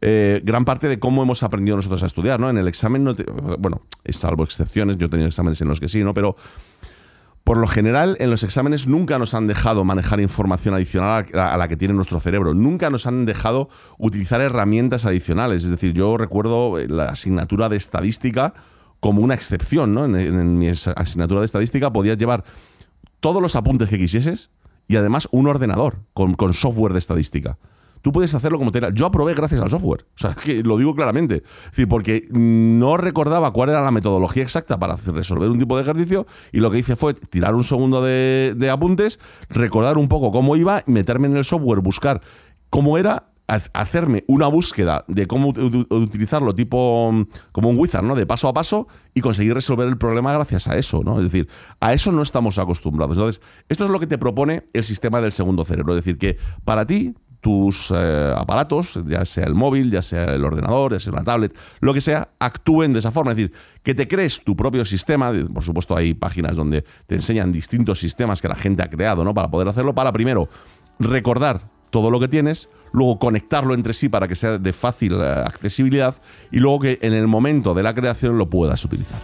Eh, 0.02 0.40
gran 0.44 0.64
parte 0.64 0.88
de 0.88 0.98
cómo 0.98 1.22
hemos 1.22 1.42
aprendido 1.42 1.76
nosotros 1.76 2.02
a 2.02 2.06
estudiar, 2.06 2.40
¿no? 2.40 2.48
En 2.48 2.56
el 2.56 2.68
examen, 2.68 3.04
no 3.04 3.14
bueno, 3.58 3.82
salvo 4.08 4.44
excepciones, 4.44 4.96
yo 4.96 5.06
he 5.06 5.08
tenido 5.10 5.28
exámenes 5.28 5.60
en 5.60 5.68
los 5.68 5.78
que 5.78 5.88
sí, 5.88 6.02
¿no? 6.02 6.14
Pero 6.14 6.36
por 7.44 7.58
lo 7.58 7.66
general, 7.66 8.16
en 8.20 8.30
los 8.30 8.42
exámenes 8.42 8.86
nunca 8.86 9.18
nos 9.18 9.34
han 9.34 9.46
dejado 9.46 9.84
manejar 9.84 10.20
información 10.20 10.74
adicional 10.74 11.26
a 11.34 11.56
la 11.56 11.68
que 11.68 11.76
tiene 11.76 11.94
nuestro 11.94 12.20
cerebro. 12.20 12.54
Nunca 12.54 12.90
nos 12.90 13.06
han 13.06 13.26
dejado 13.26 13.68
utilizar 13.98 14.40
herramientas 14.40 15.04
adicionales. 15.04 15.64
Es 15.64 15.70
decir, 15.70 15.92
yo 15.92 16.16
recuerdo 16.16 16.78
la 16.86 17.06
asignatura 17.06 17.68
de 17.68 17.76
estadística 17.76 18.54
como 19.00 19.22
una 19.22 19.34
excepción, 19.34 19.94
¿no? 19.94 20.04
En, 20.04 20.58
mi 20.58 20.68
asignatura 20.68 21.40
de 21.40 21.46
estadística 21.46 21.92
podías 21.92 22.18
llevar 22.18 22.44
todos 23.20 23.42
los 23.42 23.56
apuntes 23.56 23.88
que 23.88 23.98
quisieses 23.98 24.50
y 24.86 24.96
además 24.96 25.28
un 25.32 25.46
ordenador 25.46 25.98
con 26.12 26.54
software 26.54 26.92
de 26.92 26.98
estadística. 27.00 27.58
Tú 28.02 28.12
puedes 28.12 28.34
hacerlo 28.34 28.58
como 28.58 28.72
te 28.72 28.80
Yo 28.94 29.06
aprobé 29.06 29.34
gracias 29.34 29.60
al 29.60 29.70
software. 29.70 30.06
O 30.14 30.18
sea, 30.18 30.34
que 30.44 30.62
lo 30.62 30.78
digo 30.78 30.94
claramente. 30.94 31.36
Es 31.36 31.70
decir, 31.70 31.88
porque 31.88 32.28
no 32.30 32.96
recordaba 32.96 33.52
cuál 33.52 33.70
era 33.70 33.82
la 33.82 33.90
metodología 33.90 34.42
exacta 34.42 34.78
para 34.78 34.96
resolver 34.96 35.50
un 35.50 35.58
tipo 35.58 35.76
de 35.76 35.82
ejercicio 35.82 36.26
y 36.52 36.58
lo 36.58 36.70
que 36.70 36.78
hice 36.78 36.96
fue 36.96 37.14
tirar 37.14 37.54
un 37.54 37.64
segundo 37.64 38.02
de, 38.02 38.54
de 38.56 38.70
apuntes, 38.70 39.20
recordar 39.48 39.98
un 39.98 40.08
poco 40.08 40.30
cómo 40.30 40.56
iba, 40.56 40.82
meterme 40.86 41.26
en 41.26 41.36
el 41.36 41.44
software, 41.44 41.80
buscar 41.80 42.20
cómo 42.70 42.98
era 42.98 43.30
hacerme 43.72 44.24
una 44.28 44.46
búsqueda 44.46 45.04
de 45.08 45.26
cómo 45.26 45.48
utilizarlo 45.48 46.54
tipo 46.54 47.10
mm, 47.12 47.26
como 47.52 47.68
un 47.68 47.78
wizard, 47.78 48.04
¿no? 48.04 48.14
De 48.14 48.26
paso 48.26 48.48
a 48.48 48.52
paso 48.52 48.86
y 49.14 49.20
conseguir 49.20 49.54
resolver 49.54 49.88
el 49.88 49.98
problema 49.98 50.32
gracias 50.32 50.68
a 50.68 50.76
eso, 50.76 51.02
¿no? 51.04 51.18
Es 51.18 51.32
decir, 51.32 51.48
a 51.80 51.92
eso 51.92 52.12
no 52.12 52.22
estamos 52.22 52.58
acostumbrados. 52.58 53.16
Entonces, 53.16 53.42
esto 53.68 53.84
es 53.84 53.90
lo 53.90 53.98
que 53.98 54.06
te 54.06 54.18
propone 54.18 54.68
el 54.72 54.84
sistema 54.84 55.20
del 55.20 55.32
segundo 55.32 55.64
cerebro. 55.64 55.94
Es 55.94 56.04
decir, 56.04 56.18
que 56.18 56.36
para 56.64 56.86
ti 56.86 57.14
tus 57.40 57.90
eh, 57.94 58.34
aparatos, 58.36 59.00
ya 59.06 59.24
sea 59.24 59.44
el 59.44 59.54
móvil, 59.54 59.90
ya 59.90 60.02
sea 60.02 60.24
el 60.34 60.44
ordenador, 60.44 60.92
ya 60.92 61.00
sea 61.00 61.12
una 61.12 61.24
tablet, 61.24 61.54
lo 61.80 61.94
que 61.94 62.00
sea, 62.00 62.28
actúen 62.38 62.92
de 62.92 62.98
esa 62.98 63.10
forma. 63.10 63.32
Es 63.32 63.38
decir, 63.38 63.52
que 63.82 63.94
te 63.94 64.06
crees 64.06 64.42
tu 64.44 64.54
propio 64.54 64.84
sistema. 64.84 65.32
Por 65.52 65.62
supuesto, 65.62 65.96
hay 65.96 66.14
páginas 66.14 66.56
donde 66.56 66.84
te 67.06 67.14
enseñan 67.16 67.52
distintos 67.52 67.98
sistemas 67.98 68.42
que 68.42 68.48
la 68.48 68.56
gente 68.56 68.82
ha 68.82 68.90
creado, 68.90 69.24
¿no? 69.24 69.34
Para 69.34 69.50
poder 69.50 69.68
hacerlo, 69.68 69.94
para 69.94 70.12
primero 70.12 70.48
recordar 70.98 71.62
todo 71.90 72.10
lo 72.10 72.20
que 72.20 72.28
tienes, 72.28 72.68
luego 72.92 73.18
conectarlo 73.18 73.74
entre 73.74 73.92
sí 73.92 74.08
para 74.08 74.28
que 74.28 74.36
sea 74.36 74.58
de 74.58 74.72
fácil 74.72 75.14
eh, 75.20 75.24
accesibilidad 75.44 76.14
y 76.50 76.58
luego 76.58 76.80
que 76.80 76.98
en 77.02 77.14
el 77.14 77.26
momento 77.26 77.74
de 77.74 77.82
la 77.82 77.94
creación 77.94 78.38
lo 78.38 78.48
puedas 78.48 78.84
utilizar. 78.84 79.18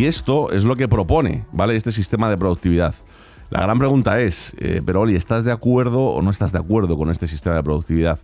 Y 0.00 0.06
esto 0.06 0.50
es 0.50 0.64
lo 0.64 0.76
que 0.76 0.88
propone, 0.88 1.44
¿vale? 1.52 1.76
Este 1.76 1.92
sistema 1.92 2.30
de 2.30 2.38
productividad. 2.38 2.94
La 3.50 3.60
gran 3.60 3.78
pregunta 3.78 4.18
es, 4.18 4.56
eh, 4.58 4.80
pero 4.82 5.02
Oli, 5.02 5.14
¿estás 5.14 5.44
de 5.44 5.52
acuerdo 5.52 6.00
o 6.00 6.22
no 6.22 6.30
estás 6.30 6.52
de 6.52 6.58
acuerdo 6.58 6.96
con 6.96 7.10
este 7.10 7.28
sistema 7.28 7.56
de 7.56 7.62
productividad? 7.62 8.18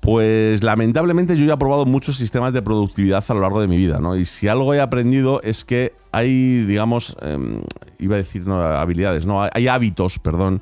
Pues 0.00 0.64
lamentablemente 0.64 1.36
yo 1.36 1.46
ya 1.46 1.52
he 1.52 1.56
probado 1.58 1.86
muchos 1.86 2.16
sistemas 2.16 2.52
de 2.54 2.60
productividad 2.60 3.24
a 3.28 3.34
lo 3.34 3.40
largo 3.42 3.60
de 3.60 3.68
mi 3.68 3.76
vida, 3.76 4.00
¿no? 4.00 4.16
Y 4.16 4.24
si 4.24 4.48
algo 4.48 4.74
he 4.74 4.80
aprendido 4.80 5.40
es 5.42 5.64
que 5.64 5.92
hay, 6.10 6.64
digamos, 6.64 7.16
em, 7.22 7.60
iba 8.00 8.16
a 8.16 8.18
decir 8.18 8.44
no, 8.44 8.60
habilidades, 8.60 9.26
no, 9.26 9.44
hay 9.44 9.68
hábitos, 9.68 10.18
perdón, 10.18 10.60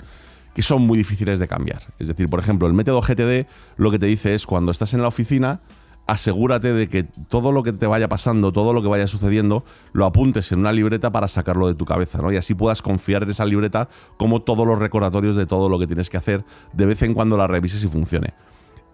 que 0.54 0.60
son 0.60 0.82
muy 0.82 0.98
difíciles 0.98 1.38
de 1.38 1.48
cambiar. 1.48 1.84
Es 1.98 2.08
decir, 2.08 2.28
por 2.28 2.40
ejemplo, 2.40 2.66
el 2.66 2.74
método 2.74 3.00
GTD 3.00 3.46
lo 3.78 3.90
que 3.90 3.98
te 3.98 4.04
dice 4.04 4.34
es 4.34 4.44
cuando 4.44 4.72
estás 4.72 4.92
en 4.92 5.00
la 5.00 5.08
oficina, 5.08 5.60
asegúrate 6.06 6.72
de 6.72 6.88
que 6.88 7.04
todo 7.04 7.52
lo 7.52 7.62
que 7.62 7.72
te 7.72 7.86
vaya 7.86 8.08
pasando, 8.08 8.52
todo 8.52 8.72
lo 8.72 8.82
que 8.82 8.88
vaya 8.88 9.06
sucediendo, 9.06 9.64
lo 9.92 10.04
apuntes 10.04 10.52
en 10.52 10.60
una 10.60 10.72
libreta 10.72 11.10
para 11.12 11.28
sacarlo 11.28 11.66
de 11.66 11.74
tu 11.74 11.84
cabeza, 11.84 12.20
¿no? 12.20 12.32
Y 12.32 12.36
así 12.36 12.54
puedas 12.54 12.82
confiar 12.82 13.22
en 13.22 13.30
esa 13.30 13.44
libreta 13.44 13.88
como 14.16 14.42
todos 14.42 14.66
los 14.66 14.78
recordatorios 14.78 15.36
de 15.36 15.46
todo 15.46 15.68
lo 15.68 15.78
que 15.78 15.86
tienes 15.86 16.10
que 16.10 16.16
hacer, 16.16 16.44
de 16.72 16.86
vez 16.86 17.02
en 17.02 17.14
cuando 17.14 17.36
la 17.36 17.46
revises 17.46 17.82
y 17.84 17.88
funcione. 17.88 18.34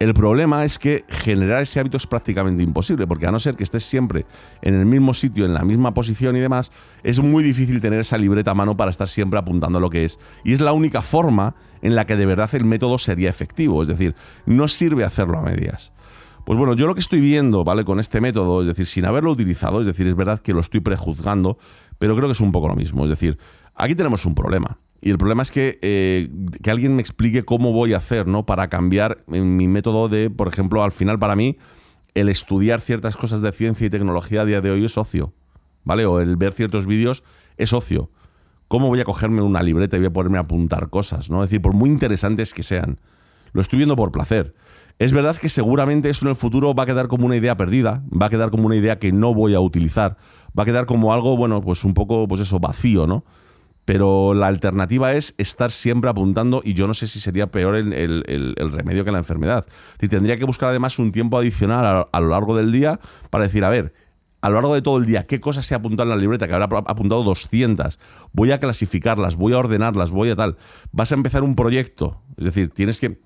El 0.00 0.14
problema 0.14 0.64
es 0.64 0.78
que 0.78 1.04
generar 1.10 1.60
ese 1.60 1.78
hábito 1.78 1.98
es 1.98 2.06
prácticamente 2.06 2.62
imposible, 2.62 3.06
porque 3.06 3.26
a 3.26 3.30
no 3.30 3.38
ser 3.38 3.54
que 3.54 3.64
estés 3.64 3.84
siempre 3.84 4.24
en 4.62 4.72
el 4.72 4.86
mismo 4.86 5.12
sitio, 5.12 5.44
en 5.44 5.52
la 5.52 5.62
misma 5.62 5.92
posición 5.92 6.36
y 6.36 6.40
demás, 6.40 6.72
es 7.02 7.20
muy 7.20 7.44
difícil 7.44 7.82
tener 7.82 8.00
esa 8.00 8.16
libreta 8.16 8.52
a 8.52 8.54
mano 8.54 8.78
para 8.78 8.90
estar 8.90 9.08
siempre 9.08 9.38
apuntando 9.38 9.78
lo 9.78 9.90
que 9.90 10.06
es. 10.06 10.18
Y 10.42 10.54
es 10.54 10.60
la 10.60 10.72
única 10.72 11.02
forma 11.02 11.54
en 11.82 11.94
la 11.96 12.06
que 12.06 12.16
de 12.16 12.24
verdad 12.24 12.48
el 12.54 12.64
método 12.64 12.96
sería 12.96 13.28
efectivo, 13.28 13.82
es 13.82 13.88
decir, 13.88 14.14
no 14.46 14.68
sirve 14.68 15.04
hacerlo 15.04 15.38
a 15.38 15.42
medias. 15.42 15.92
Pues 16.50 16.58
bueno, 16.58 16.74
yo 16.74 16.88
lo 16.88 16.94
que 16.94 17.00
estoy 17.00 17.20
viendo, 17.20 17.62
¿vale? 17.62 17.84
Con 17.84 18.00
este 18.00 18.20
método, 18.20 18.62
es 18.62 18.66
decir, 18.66 18.84
sin 18.84 19.04
haberlo 19.04 19.30
utilizado, 19.30 19.78
es 19.78 19.86
decir, 19.86 20.08
es 20.08 20.16
verdad 20.16 20.40
que 20.40 20.52
lo 20.52 20.58
estoy 20.58 20.80
prejuzgando, 20.80 21.58
pero 22.00 22.16
creo 22.16 22.26
que 22.26 22.32
es 22.32 22.40
un 22.40 22.50
poco 22.50 22.66
lo 22.66 22.74
mismo. 22.74 23.04
Es 23.04 23.10
decir, 23.10 23.38
aquí 23.76 23.94
tenemos 23.94 24.26
un 24.26 24.34
problema. 24.34 24.76
Y 25.00 25.10
el 25.10 25.16
problema 25.16 25.44
es 25.44 25.52
que, 25.52 25.78
eh, 25.80 26.28
que 26.60 26.72
alguien 26.72 26.96
me 26.96 27.02
explique 27.02 27.44
cómo 27.44 27.72
voy 27.72 27.94
a 27.94 27.98
hacer, 27.98 28.26
¿no? 28.26 28.46
Para 28.46 28.66
cambiar 28.68 29.22
mi 29.28 29.68
método 29.68 30.08
de, 30.08 30.28
por 30.28 30.48
ejemplo, 30.48 30.82
al 30.82 30.90
final 30.90 31.20
para 31.20 31.36
mí, 31.36 31.56
el 32.14 32.28
estudiar 32.28 32.80
ciertas 32.80 33.16
cosas 33.16 33.42
de 33.42 33.52
ciencia 33.52 33.86
y 33.86 33.90
tecnología 33.90 34.42
a 34.42 34.44
día 34.44 34.60
de 34.60 34.72
hoy 34.72 34.84
es 34.84 34.98
ocio, 34.98 35.32
¿vale? 35.84 36.04
O 36.04 36.18
el 36.18 36.34
ver 36.34 36.52
ciertos 36.54 36.84
vídeos 36.84 37.22
es 37.58 37.72
ocio. 37.72 38.10
¿Cómo 38.66 38.88
voy 38.88 38.98
a 38.98 39.04
cogerme 39.04 39.40
una 39.40 39.62
libreta 39.62 39.96
y 39.96 40.00
voy 40.00 40.08
a 40.08 40.12
ponerme 40.12 40.38
a 40.38 40.40
apuntar 40.40 40.90
cosas, 40.90 41.30
¿no? 41.30 41.44
Es 41.44 41.50
decir, 41.50 41.62
por 41.62 41.74
muy 41.74 41.90
interesantes 41.90 42.54
que 42.54 42.64
sean. 42.64 42.98
Lo 43.52 43.62
estoy 43.62 43.78
viendo 43.78 43.96
por 43.96 44.12
placer. 44.12 44.54
Es 44.98 45.12
verdad 45.12 45.36
que 45.36 45.48
seguramente 45.48 46.10
eso 46.10 46.26
en 46.26 46.30
el 46.30 46.36
futuro 46.36 46.74
va 46.74 46.82
a 46.82 46.86
quedar 46.86 47.08
como 47.08 47.26
una 47.26 47.36
idea 47.36 47.56
perdida, 47.56 48.02
va 48.10 48.26
a 48.26 48.30
quedar 48.30 48.50
como 48.50 48.66
una 48.66 48.76
idea 48.76 48.98
que 48.98 49.12
no 49.12 49.32
voy 49.32 49.54
a 49.54 49.60
utilizar, 49.60 50.18
va 50.58 50.64
a 50.64 50.66
quedar 50.66 50.86
como 50.86 51.12
algo, 51.12 51.36
bueno, 51.36 51.62
pues 51.62 51.84
un 51.84 51.94
poco, 51.94 52.28
pues 52.28 52.42
eso, 52.42 52.60
vacío, 52.60 53.06
¿no? 53.06 53.24
pero 53.90 54.34
la 54.34 54.46
alternativa 54.46 55.14
es 55.14 55.34
estar 55.36 55.72
siempre 55.72 56.10
apuntando 56.10 56.62
y 56.64 56.74
yo 56.74 56.86
no 56.86 56.94
sé 56.94 57.08
si 57.08 57.18
sería 57.18 57.48
peor 57.48 57.74
el, 57.74 58.54
remedio 58.72 59.04
que 59.04 59.10
la 59.10 59.18
enfermedad. 59.18 59.66
Y 60.00 60.06
tendría 60.06 60.36
que 60.36 60.44
buscar 60.44 60.68
además 60.68 61.00
un 61.00 61.10
tiempo 61.10 61.36
adicional 61.36 62.06
a, 62.12 62.20
lo 62.20 62.28
largo 62.28 62.56
del 62.56 62.70
día 62.70 63.00
para 63.30 63.42
decir, 63.42 63.64
a 63.64 63.68
ver, 63.68 63.92
a 64.42 64.48
lo 64.48 64.54
largo 64.54 64.76
de 64.76 64.82
todo 64.82 64.98
el 64.98 65.06
día, 65.06 65.26
¿qué 65.26 65.40
cosas 65.40 65.66
se 65.66 65.74
apuntado 65.74 66.04
en 66.04 66.16
la 66.16 66.22
libreta? 66.22 66.46
Que 66.46 66.54
habrá 66.54 66.68
apuntado 66.86 67.24
200. 67.24 67.98
Voy 68.32 68.52
a 68.52 68.60
clasificarlas, 68.60 69.34
voy 69.34 69.54
a 69.54 69.58
ordenarlas, 69.58 70.12
voy 70.12 70.30
a 70.30 70.36
tal. 70.36 70.56
Vas 70.92 71.10
a 71.10 71.16
empezar 71.16 71.42
un 71.42 71.56
proyecto. 71.56 72.22
Es 72.36 72.44
decir, 72.44 72.70
tienes 72.70 73.00
que... 73.00 73.18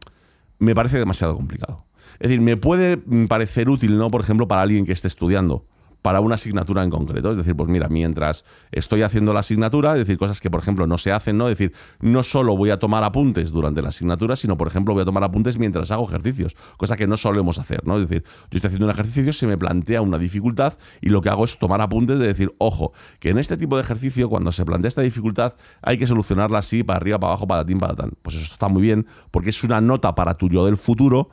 Me 0.59 0.75
parece 0.75 0.99
demasiado 0.99 1.37
complicado. 1.37 1.85
Es 2.15 2.29
decir, 2.29 2.41
me 2.41 2.57
puede 2.57 2.99
parecer 3.29 3.69
útil, 3.69 3.99
¿no? 3.99 4.11
Por 4.11 4.21
ejemplo, 4.21 4.47
para 4.47 4.63
alguien 4.63 4.87
que 4.87 4.93
esté 4.93 5.09
estudiando 5.09 5.67
para 6.05 6.21
una 6.21 6.35
asignatura 6.35 6.83
en 6.83 6.91
concreto. 6.91 7.31
Es 7.31 7.39
decir, 7.39 7.57
pues 7.57 7.71
mira, 7.71 7.89
mientras 7.89 8.45
estoy 8.73 9.01
haciendo 9.01 9.33
la 9.33 9.41
asignatura, 9.41 9.93
es 9.93 10.01
decir, 10.01 10.19
cosas 10.19 10.39
que, 10.39 10.51
por 10.51 10.61
ejemplo, 10.61 10.87
no 10.87 10.99
se 10.99 11.11
hacen, 11.11 11.39
¿no? 11.39 11.49
Es 11.49 11.57
decir, 11.57 11.73
no 11.99 12.23
solo 12.23 12.59
voy 12.59 12.69
a 12.69 12.79
tomar 12.79 13.03
apuntes 13.03 13.51
durante 13.53 13.81
la 13.81 13.89
asignatura, 13.89 14.37
sino, 14.37 14.59
por 14.59 14.69
ejemplo, 14.69 14.93
voy 14.93 15.01
a 15.01 15.07
tomar 15.07 15.25
apuntes 15.25 15.57
mientras 15.57 15.91
hago 15.91 16.07
ejercicios, 16.07 16.59
cosa 16.77 16.97
que 16.97 17.07
no 17.07 17.17
solemos 17.17 17.59
hacer, 17.59 17.87
¿no? 17.87 17.97
Es 17.97 18.07
decir, 18.07 18.23
yo 18.51 18.57
estoy 18.59 18.69
haciendo 18.69 18.85
un 18.85 18.91
ejercicio, 18.91 19.33
se 19.33 19.47
me 19.47 19.57
plantea 19.57 20.03
una 20.03 20.19
dificultad 20.19 20.75
y 21.01 21.09
lo 21.09 21.23
que 21.23 21.31
hago 21.31 21.47
es 21.47 21.59
tomar 21.59 21.81
apuntes 21.81 22.19
de 22.19 22.27
decir, 22.27 22.55
ojo, 22.59 22.93
que 23.19 23.31
en 23.31 23.39
este 23.39 23.57
tipo 23.57 23.77
de 23.77 23.83
ejercicio, 23.83 24.29
cuando 24.29 24.53
se 24.53 24.67
plantea 24.67 24.89
esta 24.89 25.01
dificultad, 25.01 25.55
hay 25.81 25.97
que 25.97 26.07
solucionarla 26.07 26.59
así, 26.59 26.85
para 26.85 26.99
arriba, 26.99 27.19
para 27.19 27.33
abajo, 27.33 27.47
para 27.47 27.65
ti, 27.65 27.75
para 27.77 27.95
tan. 27.95 28.11
Pues 28.21 28.37
eso 28.37 28.45
está 28.45 28.69
muy 28.69 28.83
bien, 28.83 29.07
porque 29.31 29.49
es 29.49 29.65
una 29.65 29.81
nota 29.81 30.15
para 30.15 30.35
tu 30.35 30.51
yo 30.51 30.67
del 30.67 30.77
futuro 30.77 31.31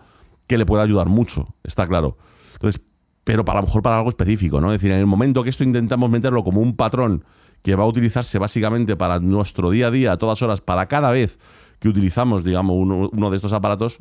que 0.48 0.58
le 0.58 0.66
puede 0.66 0.82
ayudar 0.82 1.10
mucho, 1.10 1.56
está 1.62 1.86
claro. 1.86 2.16
Entonces, 2.54 2.82
pero 3.32 3.46
para, 3.46 3.60
a 3.60 3.62
lo 3.62 3.68
mejor 3.68 3.82
para 3.82 3.96
algo 3.96 4.10
específico, 4.10 4.60
¿no? 4.60 4.74
Es 4.74 4.82
decir, 4.82 4.92
en 4.92 5.00
el 5.00 5.06
momento 5.06 5.42
que 5.42 5.50
esto 5.50 5.64
intentamos 5.64 6.10
meterlo 6.10 6.44
como 6.44 6.60
un 6.60 6.76
patrón 6.76 7.24
que 7.62 7.78
va 7.78 7.86
a 7.86 7.88
utilizarse 7.88 8.38
básicamente 8.38 8.98
para 8.98 9.22
nuestro 9.22 9.72
día 9.72 9.88
a 9.88 9.92
día, 9.92 10.12
a 10.12 10.18
todas 10.18 10.42
horas, 10.42 10.60
para 10.60 10.88
cada 10.88 11.12
vez 11.12 11.40
que 11.80 11.88
utilizamos, 11.88 12.44
digamos, 12.44 12.76
uno 12.78 13.30
de 13.30 13.36
estos 13.38 13.54
aparatos, 13.54 14.00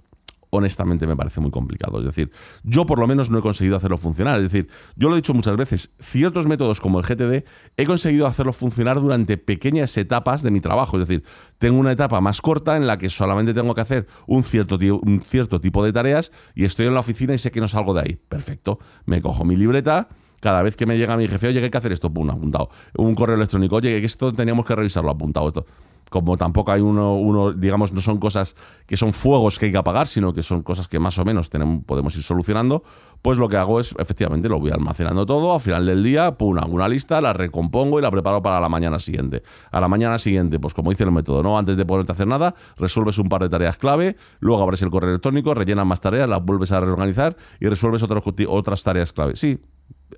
honestamente 0.50 1.06
me 1.06 1.16
parece 1.16 1.40
muy 1.40 1.50
complicado. 1.50 1.98
Es 1.98 2.04
decir, 2.04 2.30
yo 2.62 2.86
por 2.86 2.98
lo 2.98 3.06
menos 3.06 3.30
no 3.30 3.38
he 3.38 3.42
conseguido 3.42 3.76
hacerlo 3.76 3.96
funcionar. 3.96 4.36
Es 4.38 4.44
decir, 4.44 4.68
yo 4.96 5.08
lo 5.08 5.14
he 5.14 5.18
dicho 5.18 5.34
muchas 5.34 5.56
veces, 5.56 5.92
ciertos 6.00 6.46
métodos 6.46 6.80
como 6.80 7.00
el 7.00 7.06
GTD 7.06 7.44
he 7.76 7.86
conseguido 7.86 8.26
hacerlo 8.26 8.52
funcionar 8.52 9.00
durante 9.00 9.38
pequeñas 9.38 9.96
etapas 9.96 10.42
de 10.42 10.50
mi 10.50 10.60
trabajo. 10.60 11.00
Es 11.00 11.06
decir, 11.06 11.24
tengo 11.58 11.78
una 11.78 11.92
etapa 11.92 12.20
más 12.20 12.40
corta 12.40 12.76
en 12.76 12.86
la 12.86 12.98
que 12.98 13.10
solamente 13.10 13.54
tengo 13.54 13.74
que 13.74 13.80
hacer 13.80 14.06
un 14.26 14.44
cierto, 14.44 14.78
un 15.02 15.22
cierto 15.24 15.60
tipo 15.60 15.84
de 15.84 15.92
tareas 15.92 16.32
y 16.54 16.64
estoy 16.64 16.86
en 16.86 16.94
la 16.94 17.00
oficina 17.00 17.34
y 17.34 17.38
sé 17.38 17.50
que 17.50 17.60
no 17.60 17.68
salgo 17.68 17.94
de 17.94 18.00
ahí. 18.00 18.18
Perfecto. 18.28 18.78
Me 19.06 19.22
cojo 19.22 19.44
mi 19.44 19.56
libreta 19.56 20.08
cada 20.40 20.62
vez 20.62 20.74
que 20.74 20.86
me 20.86 20.96
llega 20.96 21.16
mi 21.16 21.28
jefe, 21.28 21.48
oye, 21.48 21.62
hay 21.62 21.70
que 21.70 21.78
hacer 21.78 21.92
esto, 21.92 22.10
pum, 22.10 22.30
apuntado. 22.30 22.70
Un 22.96 23.14
correo 23.14 23.36
electrónico, 23.36 23.76
oye, 23.76 24.00
que 24.00 24.06
esto 24.06 24.32
teníamos 24.32 24.66
que 24.66 24.74
revisarlo, 24.74 25.10
apuntado. 25.10 25.48
Esto 25.48 25.66
como 26.10 26.36
tampoco 26.36 26.72
hay 26.72 26.82
uno, 26.82 27.14
uno, 27.14 27.52
digamos, 27.52 27.92
no 27.92 28.00
son 28.00 28.18
cosas 28.18 28.56
que 28.86 28.96
son 28.96 29.12
fuegos 29.12 29.58
que 29.58 29.66
hay 29.66 29.72
que 29.72 29.78
apagar, 29.78 30.08
sino 30.08 30.34
que 30.34 30.42
son 30.42 30.62
cosas 30.62 30.88
que 30.88 30.98
más 30.98 31.18
o 31.18 31.24
menos 31.24 31.48
tenemos, 31.48 31.84
podemos 31.84 32.14
ir 32.16 32.22
solucionando, 32.22 32.82
pues 33.22 33.38
lo 33.38 33.48
que 33.48 33.56
hago 33.56 33.80
es, 33.80 33.94
efectivamente, 33.98 34.48
lo 34.48 34.58
voy 34.58 34.72
almacenando 34.72 35.24
todo, 35.24 35.54
al 35.54 35.60
final 35.60 35.86
del 35.86 36.02
día, 36.02 36.36
pum, 36.36 36.58
hago 36.58 36.74
una 36.74 36.88
lista, 36.88 37.20
la 37.20 37.32
recompongo 37.32 37.98
y 37.98 38.02
la 38.02 38.10
preparo 38.10 38.42
para 38.42 38.60
la 38.60 38.68
mañana 38.68 38.98
siguiente. 38.98 39.42
A 39.70 39.80
la 39.80 39.88
mañana 39.88 40.18
siguiente, 40.18 40.58
pues 40.58 40.74
como 40.74 40.90
dice 40.90 41.04
el 41.04 41.12
método, 41.12 41.42
¿no? 41.42 41.56
Antes 41.56 41.76
de 41.76 41.86
ponerte 41.86 42.12
a 42.12 42.14
hacer 42.14 42.26
nada, 42.26 42.54
resuelves 42.76 43.18
un 43.18 43.28
par 43.28 43.42
de 43.42 43.48
tareas 43.48 43.78
clave, 43.78 44.16
luego 44.40 44.62
abres 44.62 44.82
el 44.82 44.90
correo 44.90 45.10
electrónico, 45.10 45.54
rellenas 45.54 45.86
más 45.86 46.00
tareas, 46.00 46.28
las 46.28 46.44
vuelves 46.44 46.72
a 46.72 46.80
reorganizar 46.80 47.36
y 47.60 47.68
resuelves 47.68 48.02
otras, 48.02 48.22
otras 48.48 48.82
tareas 48.82 49.12
clave. 49.12 49.36
Sí, 49.36 49.60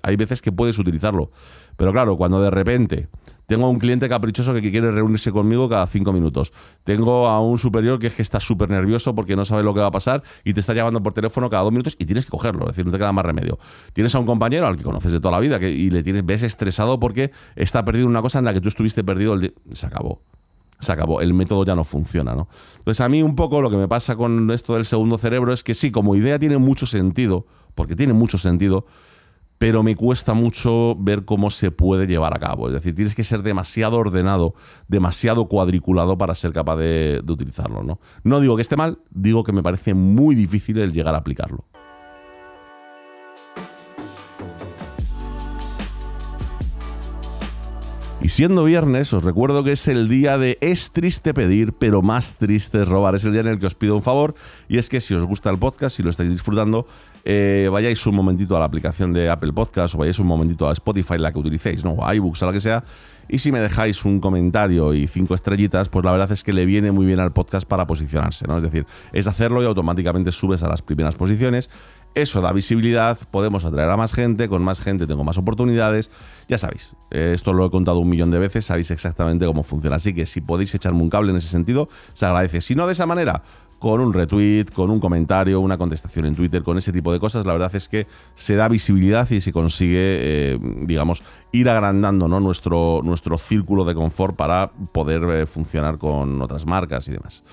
hay 0.01 0.15
veces 0.15 0.41
que 0.41 0.51
puedes 0.51 0.79
utilizarlo. 0.79 1.31
Pero 1.77 1.91
claro, 1.91 2.17
cuando 2.17 2.41
de 2.41 2.49
repente 2.49 3.09
tengo 3.45 3.65
a 3.65 3.69
un 3.69 3.79
cliente 3.79 4.07
caprichoso 4.09 4.53
que 4.53 4.61
quiere 4.71 4.91
reunirse 4.91 5.31
conmigo 5.31 5.69
cada 5.69 5.85
cinco 5.87 6.13
minutos. 6.13 6.53
Tengo 6.83 7.27
a 7.27 7.41
un 7.41 7.57
superior 7.57 7.99
que 7.99 8.07
es 8.07 8.13
que 8.13 8.21
está 8.21 8.39
súper 8.39 8.69
nervioso 8.69 9.13
porque 9.15 9.35
no 9.35 9.45
sabe 9.45 9.63
lo 9.63 9.73
que 9.73 9.81
va 9.81 9.87
a 9.87 9.91
pasar 9.91 10.23
y 10.43 10.53
te 10.53 10.59
está 10.59 10.73
llamando 10.73 11.01
por 11.01 11.13
teléfono 11.13 11.49
cada 11.49 11.63
dos 11.63 11.71
minutos 11.71 11.95
y 11.99 12.05
tienes 12.05 12.25
que 12.25 12.31
cogerlo, 12.31 12.63
es 12.63 12.75
decir, 12.75 12.85
no 12.85 12.91
te 12.91 12.97
queda 12.97 13.11
más 13.11 13.25
remedio. 13.25 13.59
Tienes 13.93 14.15
a 14.15 14.19
un 14.19 14.25
compañero 14.25 14.67
al 14.67 14.77
que 14.77 14.83
conoces 14.83 15.11
de 15.11 15.19
toda 15.19 15.31
la 15.33 15.39
vida 15.39 15.59
y 15.61 15.89
le 15.89 16.03
tienes, 16.03 16.25
ves 16.25 16.43
estresado 16.43 16.99
porque 16.99 17.31
está 17.55 17.83
perdido 17.85 18.07
una 18.07 18.21
cosa 18.21 18.39
en 18.39 18.45
la 18.45 18.53
que 18.53 18.61
tú 18.61 18.69
estuviste 18.69 19.03
perdido 19.03 19.33
el 19.33 19.53
Se 19.71 19.85
acabó 19.85 20.21
se 20.83 20.91
acabó, 20.91 21.21
el 21.21 21.33
método 21.33 21.65
ya 21.65 21.75
no 21.75 21.83
funciona, 21.83 22.35
¿no? 22.35 22.47
Entonces 22.77 23.01
a 23.01 23.09
mí 23.09 23.23
un 23.23 23.35
poco 23.35 23.61
lo 23.61 23.69
que 23.69 23.77
me 23.77 23.87
pasa 23.87 24.15
con 24.15 24.51
esto 24.51 24.75
del 24.75 24.85
segundo 24.85 25.17
cerebro 25.17 25.53
es 25.53 25.63
que 25.63 25.73
sí, 25.73 25.91
como 25.91 26.15
idea 26.15 26.37
tiene 26.37 26.57
mucho 26.57 26.85
sentido, 26.85 27.45
porque 27.73 27.95
tiene 27.95 28.13
mucho 28.13 28.37
sentido, 28.37 28.85
pero 29.63 29.81
me 29.81 29.95
cuesta 29.95 30.33
mucho 30.33 30.93
ver 30.99 31.23
cómo 31.23 31.49
se 31.49 31.71
puede 31.71 32.05
llevar 32.05 32.35
a 32.35 32.37
cabo. 32.37 32.67
Es 32.67 32.73
decir, 32.73 32.93
tienes 32.93 33.15
que 33.15 33.23
ser 33.23 33.43
demasiado 33.43 33.95
ordenado, 33.95 34.55
demasiado 34.89 35.45
cuadriculado 35.47 36.17
para 36.17 36.35
ser 36.35 36.51
capaz 36.51 36.75
de, 36.75 37.21
de 37.23 37.31
utilizarlo. 37.31 37.81
¿no? 37.81 38.01
no 38.25 38.41
digo 38.41 38.57
que 38.57 38.61
esté 38.61 38.75
mal, 38.75 38.99
digo 39.09 39.45
que 39.45 39.53
me 39.53 39.63
parece 39.63 39.93
muy 39.93 40.35
difícil 40.35 40.79
el 40.79 40.91
llegar 40.91 41.15
a 41.15 41.19
aplicarlo. 41.19 41.63
Y 48.23 48.29
siendo 48.29 48.63
viernes, 48.63 49.11
os 49.11 49.21
recuerdo 49.21 49.65
que 49.65 49.73
es 49.73 49.85
el 49.89 50.07
día 50.07 50.37
de 50.37 50.57
es 50.61 50.91
triste 50.91 51.33
pedir, 51.33 51.73
pero 51.73 52.01
más 52.01 52.35
triste 52.35 52.81
es 52.81 52.87
robar. 52.87 53.15
Es 53.15 53.25
el 53.25 53.33
día 53.33 53.41
en 53.41 53.47
el 53.47 53.59
que 53.59 53.65
os 53.65 53.75
pido 53.75 53.97
un 53.97 54.01
favor 54.01 54.33
y 54.69 54.77
es 54.77 54.87
que 54.87 55.01
si 55.01 55.13
os 55.13 55.25
gusta 55.25 55.49
el 55.49 55.57
podcast, 55.57 55.97
si 55.97 56.03
lo 56.03 56.09
estáis 56.09 56.29
disfrutando, 56.29 56.87
eh, 57.25 57.67
vayáis 57.69 58.07
un 58.07 58.15
momentito 58.15 58.55
a 58.55 58.59
la 58.59 58.65
aplicación 58.65 59.11
de 59.11 59.29
Apple 59.29 59.51
Podcast 59.51 59.95
o 59.95 59.97
vayáis 59.97 60.19
un 60.19 60.27
momentito 60.27 60.69
a 60.69 60.71
Spotify, 60.71 61.17
la 61.17 61.33
que 61.33 61.39
utilicéis, 61.39 61.83
¿no? 61.83 61.95
o 61.95 62.13
iBooks, 62.13 62.43
a 62.43 62.45
la 62.45 62.53
que 62.53 62.61
sea. 62.61 62.85
Y 63.27 63.39
si 63.39 63.51
me 63.51 63.59
dejáis 63.59 64.05
un 64.05 64.21
comentario 64.21 64.93
y 64.93 65.07
cinco 65.07 65.35
estrellitas, 65.35 65.89
pues 65.89 66.05
la 66.05 66.11
verdad 66.11 66.31
es 66.31 66.43
que 66.43 66.53
le 66.53 66.65
viene 66.65 66.93
muy 66.93 67.05
bien 67.05 67.19
al 67.19 67.33
podcast 67.33 67.67
para 67.67 67.87
posicionarse, 67.87 68.47
¿no? 68.47 68.57
Es 68.57 68.63
decir, 68.63 68.85
es 69.11 69.27
hacerlo 69.27 69.61
y 69.63 69.65
automáticamente 69.65 70.31
subes 70.31 70.63
a 70.63 70.69
las 70.69 70.81
primeras 70.81 71.15
posiciones 71.15 71.69
eso 72.15 72.41
da 72.41 72.51
visibilidad, 72.51 73.17
podemos 73.31 73.65
atraer 73.65 73.89
a 73.89 73.97
más 73.97 74.13
gente, 74.13 74.47
con 74.49 74.63
más 74.63 74.79
gente 74.79 75.07
tengo 75.07 75.23
más 75.23 75.37
oportunidades. 75.37 76.11
Ya 76.47 76.57
sabéis, 76.57 76.93
esto 77.09 77.53
lo 77.53 77.65
he 77.65 77.71
contado 77.71 77.99
un 77.99 78.09
millón 78.09 78.31
de 78.31 78.39
veces, 78.39 78.65
sabéis 78.65 78.91
exactamente 78.91 79.45
cómo 79.45 79.63
funciona. 79.63 79.95
Así 79.95 80.13
que 80.13 80.25
si 80.25 80.41
podéis 80.41 80.75
echarme 80.75 81.01
un 81.01 81.09
cable 81.09 81.31
en 81.31 81.37
ese 81.37 81.47
sentido, 81.47 81.89
se 82.13 82.25
agradece. 82.25 82.61
Si 82.61 82.75
no 82.75 82.85
de 82.85 82.93
esa 82.93 83.05
manera, 83.05 83.43
con 83.83 83.99
un 83.99 84.13
retweet, 84.13 84.67
con 84.73 84.89
un 84.89 85.01
comentario, 85.01 85.59
una 85.59 85.77
contestación 85.77 86.25
en 86.25 86.35
Twitter, 86.35 86.63
con 86.63 86.77
ese 86.77 86.93
tipo 86.93 87.11
de 87.11 87.19
cosas, 87.19 87.45
la 87.45 87.51
verdad 87.51 87.75
es 87.75 87.89
que 87.89 88.07
se 88.33 88.55
da 88.55 88.69
visibilidad 88.69 89.29
y 89.29 89.41
se 89.41 89.51
consigue, 89.51 89.97
eh, 90.53 90.59
digamos, 90.83 91.21
ir 91.51 91.69
agrandando 91.69 92.29
¿no? 92.29 92.39
nuestro, 92.39 93.01
nuestro 93.03 93.37
círculo 93.37 93.83
de 93.83 93.93
confort 93.93 94.37
para 94.37 94.71
poder 94.71 95.23
eh, 95.23 95.45
funcionar 95.45 95.97
con 95.97 96.41
otras 96.41 96.65
marcas 96.65 97.09
y 97.09 97.11
demás. 97.11 97.43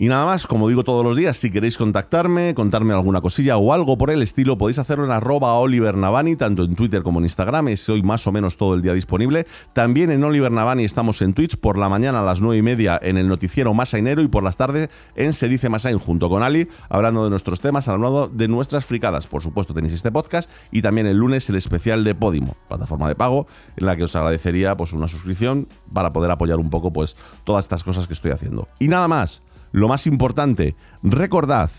Y 0.00 0.08
nada 0.08 0.24
más, 0.24 0.46
como 0.46 0.66
digo 0.66 0.82
todos 0.82 1.04
los 1.04 1.14
días, 1.14 1.36
si 1.36 1.50
queréis 1.50 1.76
contactarme, 1.76 2.54
contarme 2.54 2.94
alguna 2.94 3.20
cosilla 3.20 3.58
o 3.58 3.74
algo 3.74 3.98
por 3.98 4.10
el 4.10 4.22
estilo, 4.22 4.56
podéis 4.56 4.78
hacerlo 4.78 5.04
en 5.04 5.10
arroba 5.10 5.52
Oliver 5.52 5.94
Navani, 5.94 6.36
tanto 6.36 6.64
en 6.64 6.74
Twitter 6.74 7.02
como 7.02 7.18
en 7.18 7.26
Instagram, 7.26 7.68
estoy 7.68 8.02
más 8.02 8.26
o 8.26 8.32
menos 8.32 8.56
todo 8.56 8.72
el 8.72 8.80
día 8.80 8.94
disponible. 8.94 9.46
También 9.74 10.10
en 10.10 10.24
Oliver 10.24 10.50
Navani 10.50 10.86
estamos 10.86 11.20
en 11.20 11.34
Twitch 11.34 11.58
por 11.58 11.76
la 11.76 11.90
mañana 11.90 12.20
a 12.20 12.22
las 12.22 12.40
9 12.40 12.56
y 12.56 12.62
media 12.62 12.98
en 13.02 13.18
el 13.18 13.28
noticiero 13.28 13.74
Masainero 13.74 14.22
y 14.22 14.28
por 14.28 14.42
las 14.42 14.56
tardes 14.56 14.88
en 15.16 15.34
Se 15.34 15.48
Dice 15.50 15.68
Masain 15.68 15.98
junto 15.98 16.30
con 16.30 16.42
Ali, 16.42 16.66
hablando 16.88 17.22
de 17.24 17.28
nuestros 17.28 17.60
temas, 17.60 17.86
hablando 17.86 18.26
de 18.26 18.48
nuestras 18.48 18.86
fricadas. 18.86 19.26
Por 19.26 19.42
supuesto 19.42 19.74
tenéis 19.74 19.92
este 19.92 20.10
podcast 20.10 20.50
y 20.72 20.80
también 20.80 21.08
el 21.08 21.18
lunes 21.18 21.50
el 21.50 21.56
especial 21.56 22.04
de 22.04 22.14
Podimo, 22.14 22.56
plataforma 22.68 23.06
de 23.06 23.16
pago, 23.16 23.46
en 23.76 23.84
la 23.84 23.96
que 23.96 24.04
os 24.04 24.16
agradecería 24.16 24.78
pues 24.78 24.94
una 24.94 25.08
suscripción 25.08 25.68
para 25.92 26.10
poder 26.10 26.30
apoyar 26.30 26.56
un 26.56 26.70
poco 26.70 26.90
pues 26.90 27.18
todas 27.44 27.66
estas 27.66 27.84
cosas 27.84 28.06
que 28.06 28.14
estoy 28.14 28.30
haciendo. 28.30 28.66
Y 28.78 28.88
nada 28.88 29.06
más. 29.06 29.42
Lo 29.72 29.88
más 29.88 30.06
importante, 30.06 30.74
recordad, 31.02 31.70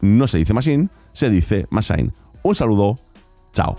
no 0.00 0.26
se 0.26 0.38
dice 0.38 0.54
Machine, 0.54 0.88
se 1.12 1.30
dice 1.30 1.66
Machine. 1.70 2.12
Un 2.42 2.54
saludo, 2.54 2.98
chao. 3.52 3.76